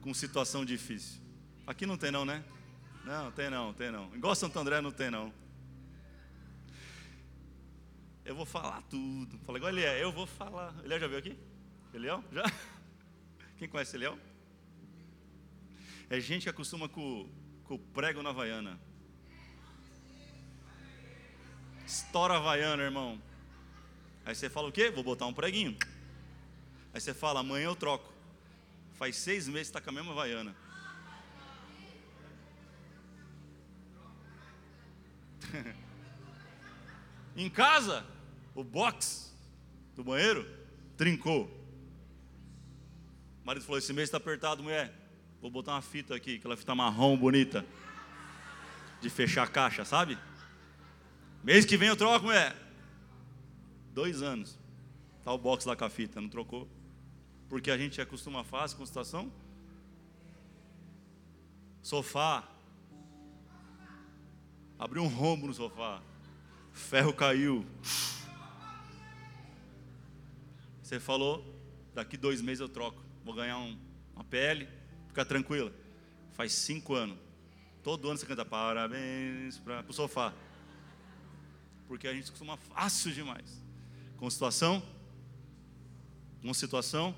[0.00, 1.20] com situação difícil.
[1.66, 2.44] Aqui não tem não, né?
[3.04, 4.14] Não, tem não, tem não.
[4.14, 5.32] Igual Santo André não tem não.
[8.24, 9.38] Eu vou falar tudo.
[9.38, 10.74] Fala igual ele é, eu vou falar.
[10.84, 11.38] Eliel já veio aqui?
[11.94, 12.22] Eliel?
[12.32, 12.44] Já?
[13.58, 14.18] Quem conhece Eliel?
[16.08, 17.28] É gente que acostuma com,
[17.64, 18.78] com o prego na Havaiana.
[21.90, 23.20] Estoura Havaiana, irmão.
[24.24, 24.92] Aí você fala o quê?
[24.92, 25.76] Vou botar um preguinho.
[26.94, 28.12] Aí você fala, amanhã eu troco.
[28.94, 30.54] Faz seis meses que está com a mesma Havaiana.
[37.36, 38.06] em casa,
[38.54, 39.34] o box
[39.96, 40.48] do banheiro
[40.96, 41.46] trincou.
[43.42, 44.94] O marido falou: Esse mês está apertado, mulher.
[45.42, 47.66] Vou botar uma fita aqui, aquela fita marrom bonita,
[49.00, 50.16] de fechar a caixa, sabe?
[51.42, 52.54] Mês que vem eu troco, mulher.
[53.94, 54.58] Dois anos.
[55.24, 56.68] Tá o box lá com a fita, não trocou?
[57.48, 59.32] Porque a gente acostuma fácil com situação.
[61.82, 62.46] Sofá.
[64.78, 66.02] Abriu um rombo no sofá.
[66.72, 67.64] Ferro caiu.
[70.82, 71.42] Você falou,
[71.94, 73.02] daqui dois meses eu troco.
[73.24, 73.78] Vou ganhar um,
[74.14, 74.68] uma pele,
[75.08, 75.72] fica tranquila.
[76.32, 77.18] Faz cinco anos.
[77.82, 80.34] Todo ano você canta parabéns para o sofá
[81.90, 83.60] porque a gente costuma fácil demais
[84.16, 84.80] com situação,
[86.40, 87.12] com situação.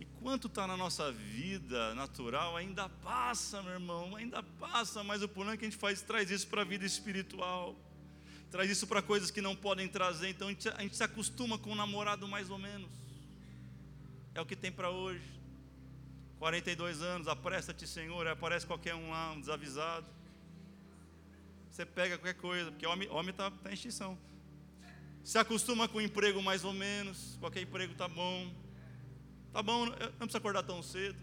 [0.00, 5.28] E quanto está na nossa vida natural, ainda passa, meu irmão, ainda passa, mas o
[5.28, 7.76] problema é que a gente faz, traz isso para a vida espiritual,
[8.50, 11.56] traz isso para coisas que não podem trazer, então a gente, a gente se acostuma
[11.56, 12.90] com o namorado mais ou menos,
[14.34, 15.40] é o que tem para hoje.
[16.40, 20.21] 42 anos, apresta-te, Senhor, aparece qualquer um lá, um desavisado
[21.72, 24.18] você pega qualquer coisa, porque homem está tá em extinção.
[25.24, 28.52] Se acostuma com o emprego mais ou menos, qualquer emprego está bom.
[29.52, 31.18] Tá bom, não precisa acordar tão cedo.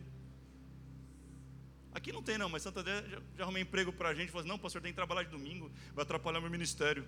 [1.91, 4.31] Aqui não tem não, mas Santa André já, já arrumei emprego para a gente.
[4.31, 7.07] Falou assim, não, pastor, tem que trabalhar de domingo, vai atrapalhar meu ministério.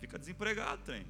[0.00, 1.06] Fica desempregado, tem.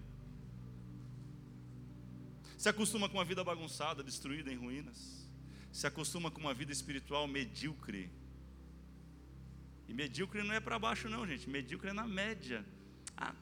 [2.57, 5.31] Se acostuma com uma vida bagunçada, destruída em ruínas.
[5.71, 8.11] Se acostuma com uma vida espiritual medíocre,
[9.89, 11.49] e medíocre não é para baixo, não, gente.
[11.49, 12.65] Medíocre é na média.
[13.17, 13.35] Ah,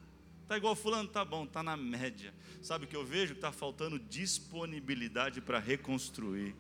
[0.49, 2.33] Tá igual fulano, tá bom, tá na média.
[2.63, 3.35] Sabe o que eu vejo?
[3.35, 6.55] Que está faltando disponibilidade para reconstruir.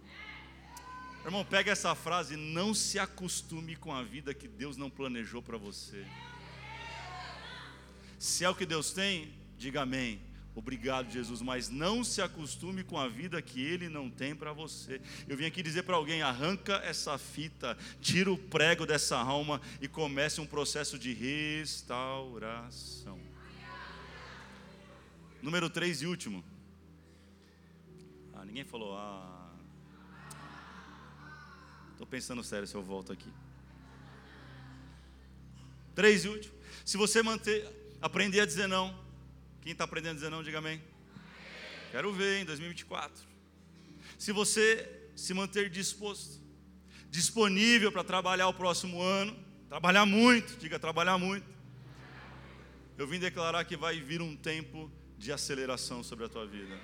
[1.24, 5.56] Irmão, pega essa frase, não se acostume com a vida que Deus não planejou para
[5.56, 6.04] você.
[8.18, 10.20] Se é o que Deus tem, diga amém.
[10.56, 15.02] Obrigado, Jesus, mas não se acostume com a vida que Ele não tem para você.
[15.28, 19.86] Eu vim aqui dizer para alguém: arranca essa fita, tira o prego dessa alma e
[19.86, 23.20] comece um processo de restauração.
[25.42, 26.42] Número 3 e último.
[28.32, 29.52] Ah, ninguém falou, ah.
[31.92, 33.30] Estou pensando sério se eu volto aqui.
[35.94, 36.54] Três e último.
[36.82, 37.68] Se você manter,
[38.00, 39.04] aprender a dizer não,
[39.66, 40.80] quem está aprendendo a dizer não, diga amém.
[41.90, 43.20] Quero ver em 2024.
[44.16, 46.40] Se você se manter disposto,
[47.10, 49.36] disponível para trabalhar o próximo ano,
[49.68, 51.44] trabalhar muito, diga trabalhar muito.
[52.96, 56.78] Eu vim declarar que vai vir um tempo de aceleração sobre a tua vida.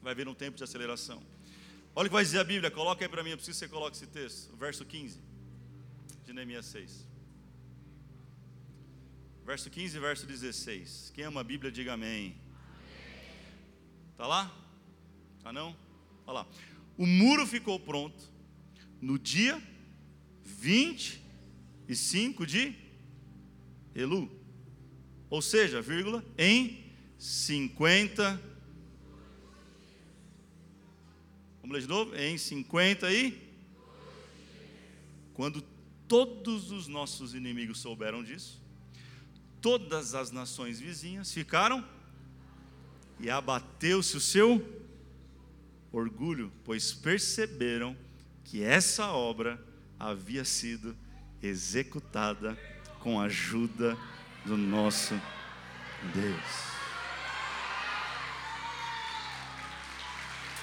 [0.00, 1.22] Vai vir um tempo de aceleração.
[1.94, 3.70] Olha o que vai dizer a Bíblia, coloca aí para mim, eu preciso que você
[3.70, 5.20] coloque esse texto, verso 15
[6.24, 7.07] de Neemias 6.
[9.48, 11.12] Verso 15 e verso 16.
[11.14, 12.36] Quem ama a Bíblia, diga amém.
[14.12, 14.54] Está lá?
[15.38, 15.74] Está não?
[16.26, 16.46] Olha lá.
[16.98, 18.22] O muro ficou pronto
[19.00, 19.58] no dia
[20.44, 22.74] 25 de
[23.94, 24.30] Elu.
[25.30, 26.84] Ou seja, vírgula, em
[27.18, 28.38] 50.
[31.62, 32.14] Vamos ler de novo?
[32.14, 33.32] Em 50 e.
[35.32, 35.62] Quando
[36.06, 38.67] todos os nossos inimigos souberam disso,
[39.60, 41.84] todas as nações vizinhas ficaram
[43.20, 44.64] e abateu-se o seu
[45.92, 47.96] orgulho, pois perceberam
[48.44, 49.62] que essa obra
[49.98, 50.96] havia sido
[51.42, 52.58] executada
[53.00, 53.96] com a ajuda
[54.44, 55.14] do nosso
[56.14, 56.68] Deus.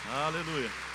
[0.07, 0.94] Aleluia.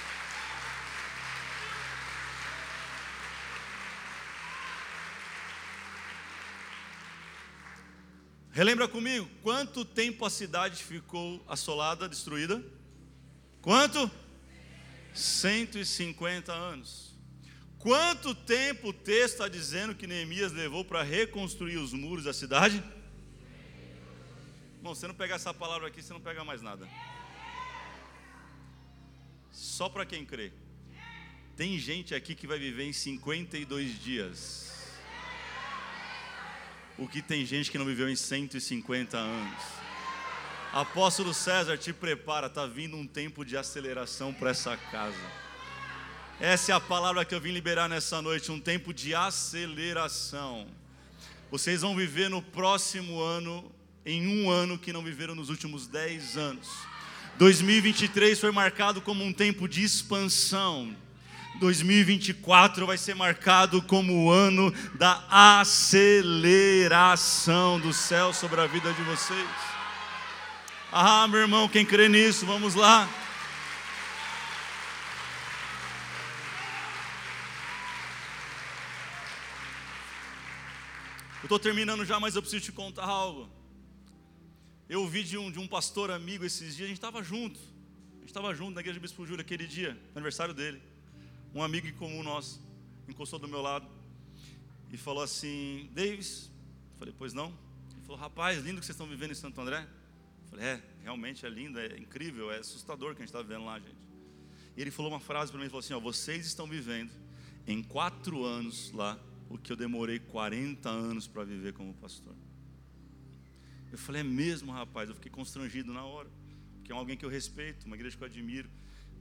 [8.61, 12.63] Relembra comigo, quanto tempo a cidade ficou assolada, destruída?
[13.63, 14.11] Quanto?
[15.15, 17.19] 150 anos.
[17.79, 22.85] Quanto tempo o texto está dizendo que Neemias levou para reconstruir os muros da cidade?
[24.83, 26.87] Bom, você não pegar essa palavra aqui, você não pega mais nada.
[29.51, 30.53] Só para quem crê.
[31.57, 34.70] Tem gente aqui que vai viver em 52 dias
[37.01, 39.63] o que tem gente que não viveu em 150 anos.
[40.71, 45.17] Apóstolo César, te prepara, está vindo um tempo de aceleração para essa casa.
[46.39, 50.67] Essa é a palavra que eu vim liberar nessa noite, um tempo de aceleração.
[51.51, 53.73] Vocês vão viver no próximo ano,
[54.05, 56.69] em um ano que não viveram nos últimos 10 anos.
[57.39, 60.95] 2023 foi marcado como um tempo de expansão,
[61.59, 66.49] 2024 vai ser marcado como o ano da aceleração
[67.81, 69.49] do céu sobre a vida de vocês.
[70.93, 73.09] Ah, meu irmão, quem crê nisso, vamos lá.
[81.43, 83.51] Eu estou terminando já, mas eu preciso te contar algo.
[84.89, 87.61] Eu ouvi de um, de um pastor amigo esses dias, a gente estava junto.
[88.17, 90.81] A gente estava junto na igreja de Bispo Júlio aquele dia, aniversário dele
[91.55, 92.61] um amigo em comum nosso
[93.09, 93.87] encostou do meu lado
[94.93, 96.51] e falou assim: Davis,
[96.99, 97.49] falei, pois não?
[97.93, 99.87] Ele falou, rapaz, lindo que vocês estão vivendo em Santo André.
[100.49, 103.79] falei, é, realmente é lindo, é incrível, é assustador que a gente está vivendo lá,
[103.79, 103.99] gente.
[104.77, 107.11] E ele falou uma frase para mim, ele falou assim: ó, vocês estão vivendo
[107.67, 112.35] em quatro anos lá o que eu demorei 40 anos para viver como pastor.
[113.91, 115.09] Eu falei, é mesmo, rapaz?
[115.09, 116.31] Eu fiquei constrangido na hora,
[116.75, 118.71] porque é alguém que eu respeito, uma igreja que eu admiro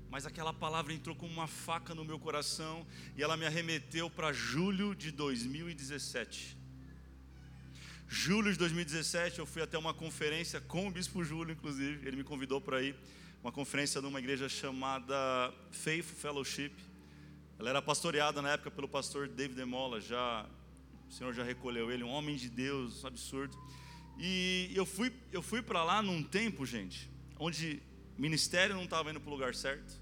[0.09, 4.33] mas aquela palavra entrou como uma faca no meu coração e ela me arremeteu para
[4.33, 6.57] julho de 2017.
[8.07, 12.23] Julho de 2017, eu fui até uma conferência com o bispo Júlio, inclusive, ele me
[12.23, 12.95] convidou para ir,
[13.43, 16.73] uma conferência numa igreja chamada Faith Fellowship.
[17.59, 20.45] Ela era pastoreada na época pelo pastor David Demola, já
[21.07, 23.55] o Senhor já recolheu ele, um homem de Deus, absurdo.
[24.17, 27.81] E eu fui, eu fui para lá num tempo, gente, onde
[28.19, 29.99] ministério não estava indo para o lugar certo,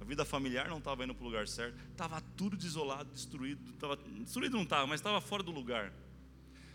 [0.00, 3.96] a vida familiar não estava indo para o lugar certo, estava tudo desolado, destruído, tava,
[3.96, 5.92] destruído não estava, mas estava fora do lugar.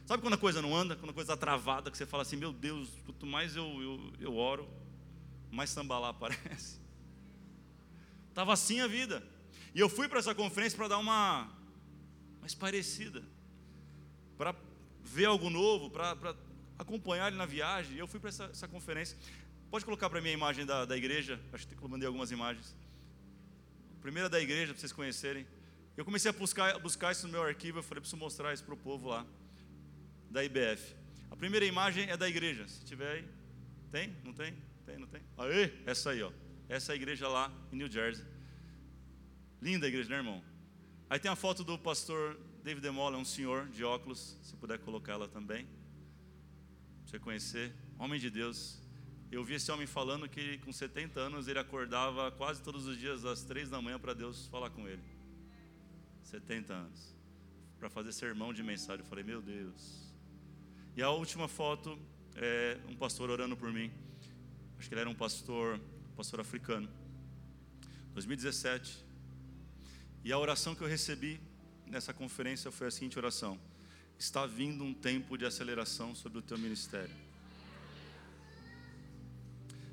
[0.06, 2.36] Sabe quando a coisa não anda, quando a coisa está travada, que você fala assim,
[2.36, 4.68] meu Deus, quanto mais eu, eu, eu oro,
[5.52, 6.80] mais sambalá aparece.
[8.30, 9.24] Estava assim a vida.
[9.76, 11.52] E eu fui para essa conferência para dar uma
[12.42, 13.24] mais parecida,
[14.38, 14.56] para
[15.04, 16.36] ver algo novo, para
[16.78, 17.96] acompanhar ele na viagem.
[17.96, 19.18] E eu fui para essa, essa, conferência.
[19.70, 21.40] Pode colocar para mim a imagem da, da igreja?
[21.54, 22.76] Acho que eu mandei algumas imagens.
[24.02, 25.46] primeira da igreja, para vocês conhecerem.
[25.96, 27.78] Eu comecei a buscar, a buscar isso no meu arquivo.
[27.78, 29.24] Eu falei, preciso mostrar isso para o povo lá,
[30.32, 30.96] da IBF.
[31.30, 32.68] A primeira imagem é da igreja.
[32.68, 33.28] Se tiver aí.
[33.92, 34.16] Tem?
[34.24, 34.56] Não tem?
[34.88, 35.22] Tem, não tem?
[35.38, 35.72] Aê!
[35.86, 36.32] Essa aí, ó.
[36.68, 38.26] Essa é a igreja lá em New Jersey.
[39.62, 40.44] Linda a igreja, né, irmão?
[41.08, 44.36] Aí tem a foto do pastor David Demola, um senhor de óculos.
[44.42, 45.66] Se puder colocar ela também.
[45.66, 47.72] Pra você conhecer.
[48.00, 48.89] Homem de Deus.
[49.32, 53.26] Eu vi esse homem falando que com 70 anos ele acordava quase todos os dias
[53.26, 55.04] às três da manhã para Deus falar com ele.
[56.24, 57.16] 70 anos.
[57.78, 59.02] Para fazer sermão de mensagem.
[59.02, 60.12] Eu falei, meu Deus.
[60.98, 61.98] E a última foto
[62.36, 63.92] é um pastor orando por mim.
[64.80, 65.80] Acho que ele era um pastor,
[66.18, 66.90] pastor africano.
[68.16, 69.06] 2017.
[70.24, 71.40] E a oração que eu recebi
[71.86, 73.60] nessa conferência foi a seguinte oração:
[74.18, 77.29] Está vindo um tempo de aceleração sobre o teu ministério.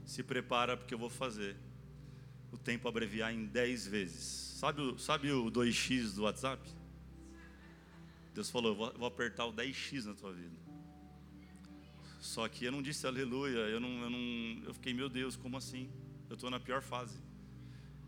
[0.06, 1.56] Se prepara porque eu vou fazer
[2.50, 4.22] o tempo abreviar em 10 vezes.
[4.58, 6.66] Sabe o, sabe o 2x do WhatsApp?
[8.32, 10.56] Deus falou: eu vou, vou apertar o 10x na tua vida.
[12.20, 15.56] Só que eu não disse aleluia, eu não, eu não, eu fiquei, meu Deus, como
[15.56, 15.90] assim?
[16.28, 17.16] Eu estou na pior fase.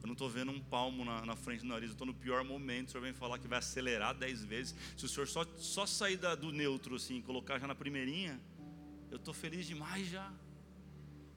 [0.01, 2.45] Eu não estou vendo um palmo na, na, frente do nariz, eu estou no pior
[2.45, 2.89] momento.
[2.89, 4.75] O senhor vem falar que vai acelerar dez vezes.
[4.97, 8.41] Se o senhor só, só sair da, do neutro assim, colocar já na primeirinha,
[9.11, 10.33] eu estou feliz demais já.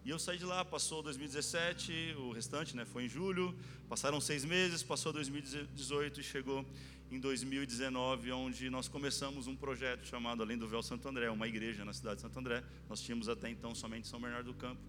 [0.03, 3.55] E eu saí de lá, passou 2017, o restante né, foi em julho,
[3.87, 6.65] passaram seis meses, passou 2018 e chegou
[7.11, 11.85] em 2019, onde nós começamos um projeto chamado Além do Véu Santo André, uma igreja
[11.85, 12.63] na cidade de Santo André.
[12.89, 14.81] Nós tínhamos até então somente São Bernardo do Campo.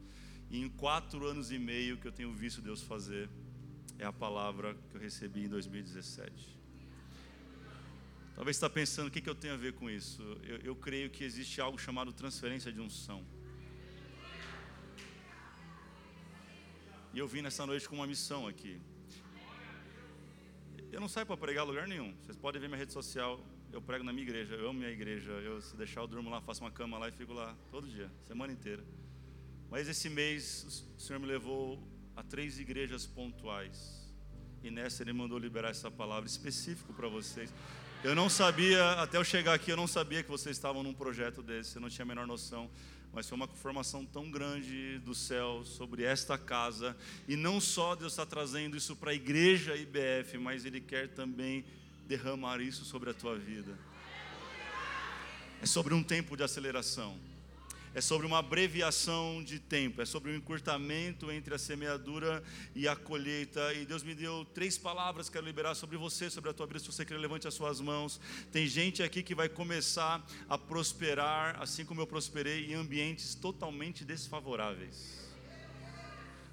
[0.51, 3.29] E em quatro anos e meio que eu tenho visto Deus fazer,
[3.99, 6.59] é a palavra que eu recebi em 2017.
[8.35, 10.23] Talvez está pensando, o que, que eu tenho a ver com isso?
[10.43, 13.23] Eu, eu creio que existe algo chamado transferência de unção.
[17.15, 18.81] E eu vim nessa noite com uma missão aqui.
[20.91, 22.15] Eu não saio para pregar lugar nenhum.
[22.23, 23.39] Vocês podem ver minha rede social.
[23.71, 24.55] Eu prego na minha igreja.
[24.55, 25.31] Eu amo minha igreja.
[25.31, 28.11] Eu, se deixar, eu durmo lá, faço uma cama lá e fico lá todo dia,
[28.27, 28.83] semana inteira.
[29.71, 31.87] Mas esse mês, o Senhor me levou
[32.17, 34.11] a três igrejas pontuais.
[34.63, 37.53] E nessa Ele mandou liberar essa palavra específico para vocês.
[38.03, 41.43] Eu não sabia, até eu chegar aqui, eu não sabia que vocês estavam num projeto
[41.43, 41.77] desse.
[41.77, 42.71] Eu não tinha a menor noção
[43.13, 46.97] mas foi uma formação tão grande do céu sobre esta casa.
[47.29, 51.65] E não só Deus está trazendo isso para a igreja IBF, mas Ele quer também
[52.07, 53.79] derramar isso sobre a tua vida.
[55.61, 57.32] É sobre um tempo de aceleração
[57.95, 62.43] é sobre uma abreviação de tempo, é sobre um encurtamento entre a semeadura
[62.75, 63.73] e a colheita.
[63.75, 66.79] E Deus me deu três palavras que quero liberar sobre você, sobre a tua vida.
[66.79, 68.21] Se você quer, levante as suas mãos.
[68.51, 74.05] Tem gente aqui que vai começar a prosperar, assim como eu prosperei, em ambientes totalmente
[74.05, 75.32] desfavoráveis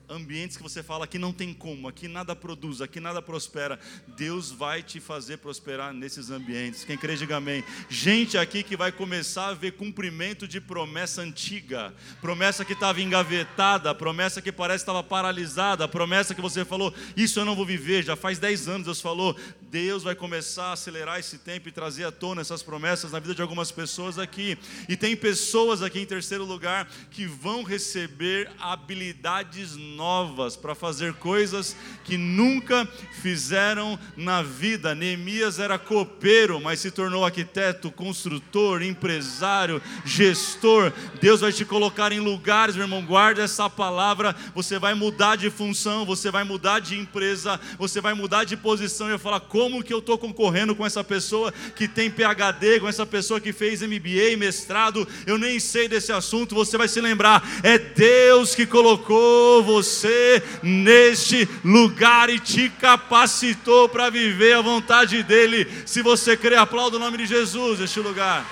[0.10, 3.80] ambientes que você fala que não tem como, aqui nada produz, aqui nada prospera.
[4.18, 6.84] Deus vai te fazer prosperar nesses ambientes.
[6.84, 7.64] Quem crê, diga amém.
[7.90, 13.94] Gente aqui que vai começar a ver cumprimento de promessa antiga, promessa que estava engavetada,
[13.94, 18.16] promessa que parece estava paralisada, promessa que você falou, isso eu não vou viver, já
[18.16, 19.36] faz 10 anos Deus falou,
[19.70, 23.36] Deus vai começar a acelerar esse tempo e trazer à tona essas promessas na vida
[23.36, 24.58] de algumas pessoas aqui.
[24.88, 31.76] E tem pessoas aqui em terceiro lugar que vão receber habilidades novas para fazer coisas
[32.04, 32.88] que nunca
[33.22, 34.96] fizeram na vida.
[34.96, 40.92] Neemias era copeiro, mas se tornou arquiteto, construtor, empresário, gestor.
[41.22, 44.36] Deus vai te colocar em lugares, meu irmão, guarda essa palavra.
[44.56, 49.08] Você vai mudar de função, você vai mudar de empresa, você vai mudar de posição.
[49.08, 53.06] Eu falar, como que eu estou concorrendo com essa pessoa que tem PhD, com essa
[53.06, 56.56] pessoa que fez MBA, mestrado, eu nem sei desse assunto.
[56.56, 64.10] Você vai se lembrar, é Deus que colocou você neste lugar e te capacitou para
[64.10, 65.68] viver a vontade dEle.
[65.86, 68.46] Se você crê, aplauda o nome de Jesus este lugar.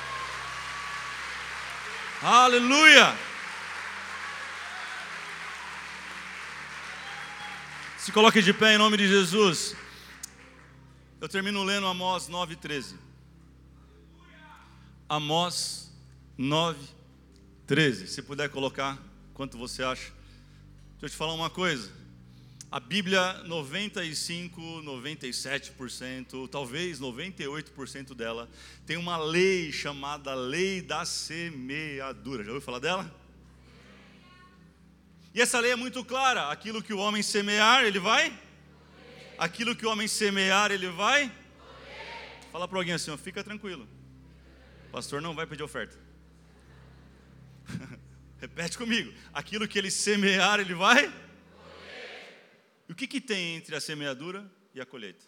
[2.22, 3.16] Aleluia!
[7.98, 9.87] Se coloque de pé em nome de Jesus.
[11.20, 12.94] Eu termino lendo Amós 9,13.
[15.10, 15.92] Amós
[16.38, 18.06] 9,13.
[18.06, 19.00] Se puder colocar,
[19.34, 20.12] quanto você acha?
[20.92, 21.92] Deixa eu te falar uma coisa.
[22.72, 28.48] A Bíblia, 95, 97%, talvez 98% dela,
[28.86, 32.44] tem uma lei chamada Lei da Semeadura.
[32.44, 33.12] Já ouviu falar dela?
[35.34, 38.47] E essa lei é muito clara: aquilo que o homem semear, ele vai?
[39.38, 41.32] Aquilo que o homem semear, ele vai?
[42.52, 43.88] Fala para alguém assim: ó, fica tranquilo.
[44.88, 45.98] O pastor não vai pedir oferta.
[48.40, 49.14] Repete comigo.
[49.34, 51.14] Aquilo que ele semear, ele vai?
[52.88, 55.26] E o que, que tem entre a semeadura e a colheita?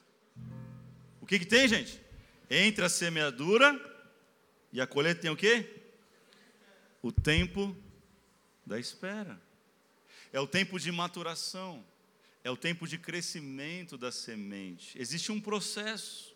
[1.21, 2.01] O que, que tem, gente?
[2.49, 3.79] Entre a semeadura
[4.71, 5.83] e a colheita tem o quê?
[7.01, 7.75] O tempo
[8.65, 9.39] da espera.
[10.31, 11.83] É o tempo de maturação.
[12.43, 14.99] É o tempo de crescimento da semente.
[14.99, 16.35] Existe um processo.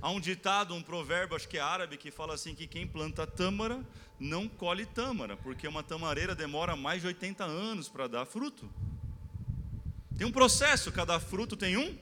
[0.00, 3.26] Há um ditado, um provérbio, acho que é árabe, que fala assim: que quem planta
[3.26, 3.84] tâmara
[4.18, 8.70] não colhe tâmara, porque uma tamareira demora mais de 80 anos para dar fruto.
[10.16, 11.98] Tem um processo, cada fruto tem um,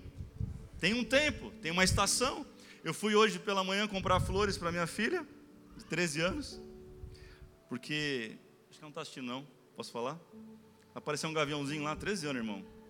[0.78, 2.47] tem um tempo, tem uma estação.
[2.85, 5.26] Eu fui hoje pela manhã comprar flores para minha filha,
[5.76, 6.61] de 13 anos,
[7.68, 8.37] porque.
[8.68, 9.47] Acho que não está assistindo, não.
[9.76, 10.18] Posso falar?
[10.95, 12.82] Apareceu um gaviãozinho lá, 13 anos, irmão.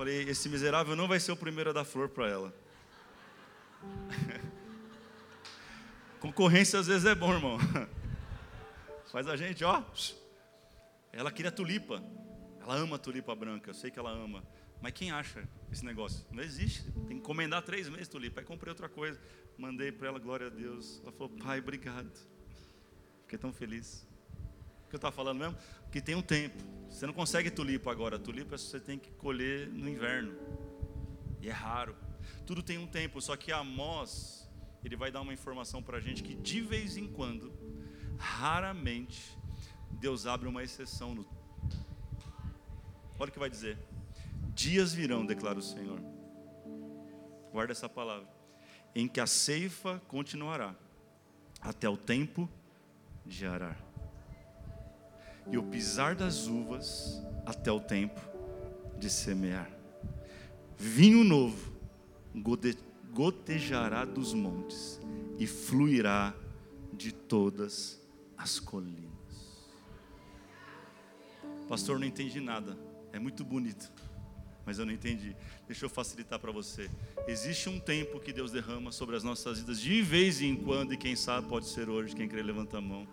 [0.00, 2.54] Falei: esse miserável não vai ser o primeiro a dar flor para ela.
[6.18, 7.58] Concorrência às vezes é bom, irmão.
[9.12, 9.84] Faz a gente, ó.
[11.12, 12.02] Ela queria tulipa.
[12.62, 14.42] Ela ama tulipa branca, eu sei que ela ama.
[14.80, 16.24] Mas quem acha esse negócio?
[16.30, 16.82] Não existe.
[16.92, 18.40] Tem que encomendar três meses tulipa.
[18.40, 19.20] Aí comprei outra coisa.
[19.58, 20.98] Mandei para ela, glória a Deus.
[21.02, 22.10] Ela falou, pai, obrigado.
[23.24, 24.08] Fiquei tão feliz.
[24.90, 25.56] Que eu estava falando mesmo?
[25.90, 26.62] Que tem um tempo.
[26.90, 28.18] Você não consegue tulipa agora.
[28.18, 30.36] Tulipa você tem que colher no inverno.
[31.40, 31.96] E é raro.
[32.44, 33.20] Tudo tem um tempo.
[33.22, 34.50] Só que Amós,
[34.84, 37.52] ele vai dar uma informação para a gente que de vez em quando,
[38.18, 39.38] raramente,
[39.92, 41.24] Deus abre uma exceção no
[43.18, 43.78] Olha o que vai dizer.
[44.54, 46.00] Dias virão, declara o Senhor.
[47.52, 48.26] Guarda essa palavra.
[48.94, 50.74] Em que a ceifa continuará
[51.60, 52.48] até o tempo
[53.26, 53.89] de arar.
[55.50, 58.20] E o pisar das uvas até o tempo
[58.98, 59.70] de semear.
[60.76, 61.72] Vinho novo
[63.12, 65.00] gotejará dos montes
[65.38, 66.34] e fluirá
[66.92, 68.00] de todas
[68.36, 69.10] as colinas.
[71.68, 72.76] Pastor, não entendi nada.
[73.12, 73.92] É muito bonito,
[74.64, 75.36] mas eu não entendi.
[75.66, 76.88] Deixa eu facilitar para você.
[77.26, 80.96] Existe um tempo que Deus derrama sobre as nossas vidas, de vez em quando, e
[80.96, 83.06] quem sabe pode ser hoje, quem crê, levanta a mão.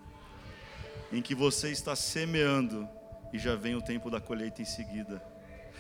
[1.11, 2.87] Em que você está semeando
[3.31, 5.21] e já vem o tempo da colheita em seguida.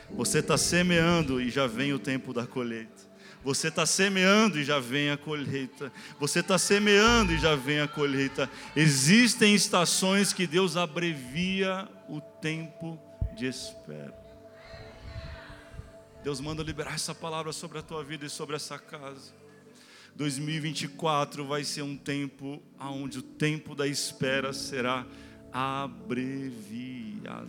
[0.09, 3.07] Você está semeando e já vem o tempo da colheita.
[3.43, 5.91] Você está semeando e já vem a colheita.
[6.19, 8.49] Você está semeando e já vem a colheita.
[8.75, 12.99] Existem estações que Deus abrevia o tempo
[13.35, 14.13] de espera.
[16.23, 19.31] Deus manda liberar essa palavra sobre a tua vida e sobre essa casa.
[20.17, 25.05] 2024 vai ser um tempo onde o tempo da espera será
[25.53, 27.47] abreviado.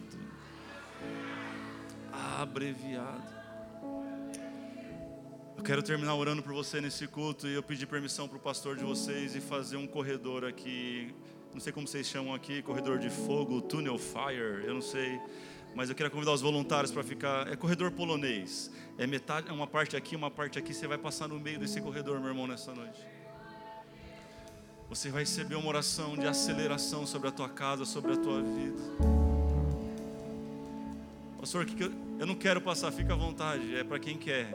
[2.12, 3.38] Abreviado.
[5.56, 8.76] Eu quero terminar orando por você nesse culto e eu pedi permissão para o pastor
[8.76, 11.14] de vocês e fazer um corredor aqui.
[11.54, 15.18] Não sei como vocês chamam aqui, corredor de fogo, tunnel fire, eu não sei
[15.78, 17.46] mas eu quero convidar os voluntários para ficar.
[17.46, 18.68] É corredor polonês.
[18.98, 20.74] É metade, é uma parte aqui, uma parte aqui.
[20.74, 23.00] Você vai passar no meio desse corredor, meu irmão, nessa noite.
[24.88, 28.82] Você vai receber uma oração de aceleração sobre a tua casa, sobre a tua vida.
[31.38, 31.64] Pastor,
[32.18, 33.76] eu não quero passar, fica à vontade.
[33.76, 34.52] É para quem quer.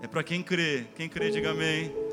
[0.00, 0.86] É para quem crê.
[0.94, 2.05] Quem crê, diga amém.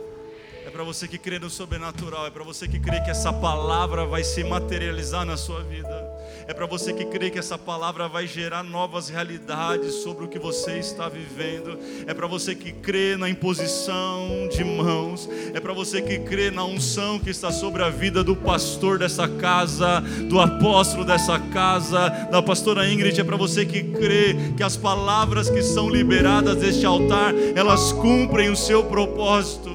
[0.65, 2.25] É para você que crê no sobrenatural.
[2.25, 6.13] É para você que crê que essa palavra vai se materializar na sua vida.
[6.47, 10.39] É para você que crê que essa palavra vai gerar novas realidades sobre o que
[10.39, 11.77] você está vivendo.
[12.07, 15.29] É para você que crê na imposição de mãos.
[15.53, 19.27] É para você que crê na unção que está sobre a vida do pastor dessa
[19.27, 19.99] casa,
[20.29, 23.19] do apóstolo dessa casa, da pastora Ingrid.
[23.19, 28.49] É para você que crê que as palavras que são liberadas deste altar, elas cumprem
[28.49, 29.72] o seu propósito.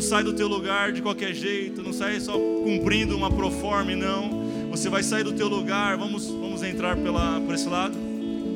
[0.00, 4.48] Não sai do teu lugar de qualquer jeito, não sai só cumprindo uma proforme, não
[4.70, 5.98] você vai sair do teu lugar.
[5.98, 7.94] Vamos, vamos entrar pela, por esse lado.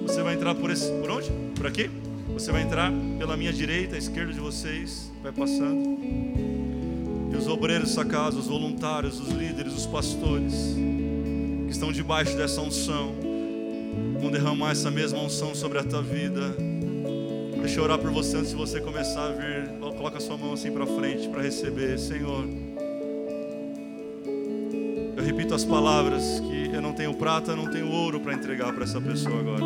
[0.06, 1.30] Você vai entrar por esse, por onde?
[1.54, 1.90] Por aqui.
[2.32, 5.98] Você vai entrar pela minha direita, a esquerda de vocês, vai passando.
[7.30, 10.54] E os obreiros dessa casa, os voluntários, os líderes, os pastores,
[11.66, 13.14] que estão debaixo dessa unção,
[14.18, 16.56] vão derramar essa mesma unção sobre a tua vida.
[17.64, 19.70] Deixa eu orar por você antes de você começar a vir.
[19.80, 22.46] Coloca a sua mão assim para frente para receber, Senhor
[25.24, 29.00] repito as palavras que eu não tenho prata, não tenho ouro para entregar para essa
[29.00, 29.62] pessoa agora.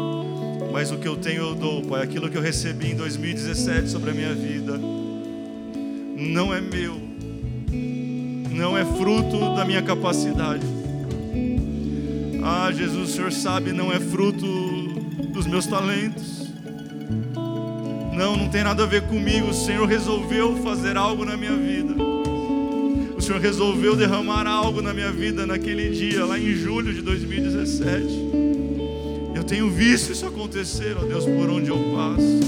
[0.72, 2.02] Mas o que eu tenho eu dou, Pai.
[2.02, 4.78] Aquilo que eu recebi em 2017 sobre a minha vida
[6.16, 7.00] não é meu,
[8.50, 10.64] não é fruto da minha capacidade.
[12.42, 14.46] Ah, Jesus, o Senhor sabe, não é fruto
[15.32, 16.37] dos meus talentos.
[18.18, 19.48] Não, não tem nada a ver comigo.
[19.48, 22.08] O Senhor resolveu fazer algo na minha vida.
[23.28, 28.06] Senhor resolveu derramar algo na minha vida naquele dia, lá em julho de 2017.
[29.34, 32.40] Eu tenho visto isso acontecer, ó Deus, por onde eu passo.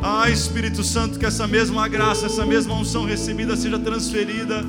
[0.00, 4.64] Ah, Espírito Santo, que essa mesma graça, essa mesma unção recebida seja transferida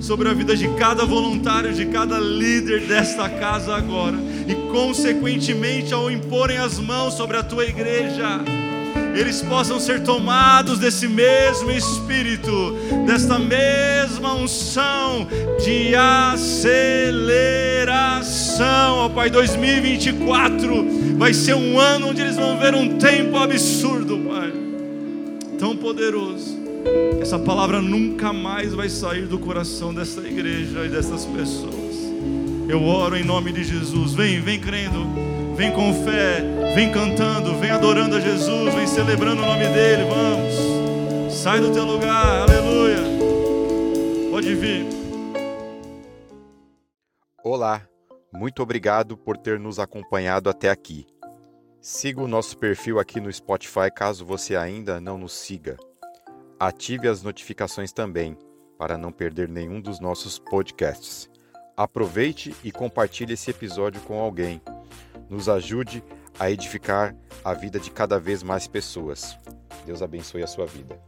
[0.00, 4.18] sobre a vida de cada voluntário, de cada líder desta casa agora,
[4.48, 8.42] e consequentemente, ao imporem as mãos sobre a tua igreja,
[9.14, 15.26] eles possam ser tomados desse mesmo espírito, desta mesma unção
[15.62, 16.60] de aceleração.
[18.98, 24.52] Ó Pai, 2024 vai ser um ano onde eles vão ver um tempo absurdo, Pai,
[25.58, 26.58] tão poderoso.
[27.20, 31.90] Essa palavra nunca mais vai sair do coração dessa igreja e dessas pessoas.
[32.68, 34.14] Eu oro em nome de Jesus.
[34.14, 35.06] Vem, vem crendo,
[35.60, 36.40] vem com fé,
[36.74, 40.04] vem cantando, vem adorando a Jesus, vem celebrando o nome dEle.
[40.04, 42.96] Vamos, sai do teu lugar, aleluia.
[44.30, 44.86] Pode vir.
[47.44, 47.86] Olá,
[48.32, 51.06] muito obrigado por ter nos acompanhado até aqui.
[51.78, 55.76] Siga o nosso perfil aqui no Spotify caso você ainda não nos siga.
[56.58, 58.34] Ative as notificações também,
[58.78, 61.28] para não perder nenhum dos nossos podcasts.
[61.76, 64.58] Aproveite e compartilhe esse episódio com alguém.
[65.30, 66.02] Nos ajude
[66.40, 67.14] a edificar
[67.44, 69.38] a vida de cada vez mais pessoas.
[69.86, 71.00] Deus abençoe a sua vida.